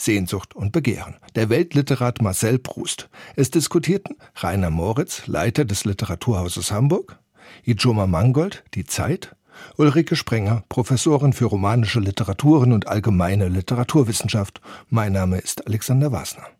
[0.04, 1.16] Sehnsucht und Begehren.
[1.36, 3.10] Der Weltliterat Marcel Proust.
[3.36, 7.20] Es diskutierten Rainer Moritz, Leiter des Literaturhauses Hamburg,
[7.64, 9.36] Ijoma Mangold, Die Zeit,
[9.78, 14.62] Ulrike Sprenger, Professorin für romanische Literaturen und allgemeine Literaturwissenschaft.
[14.90, 16.48] Mein Name ist Alexander Wasner.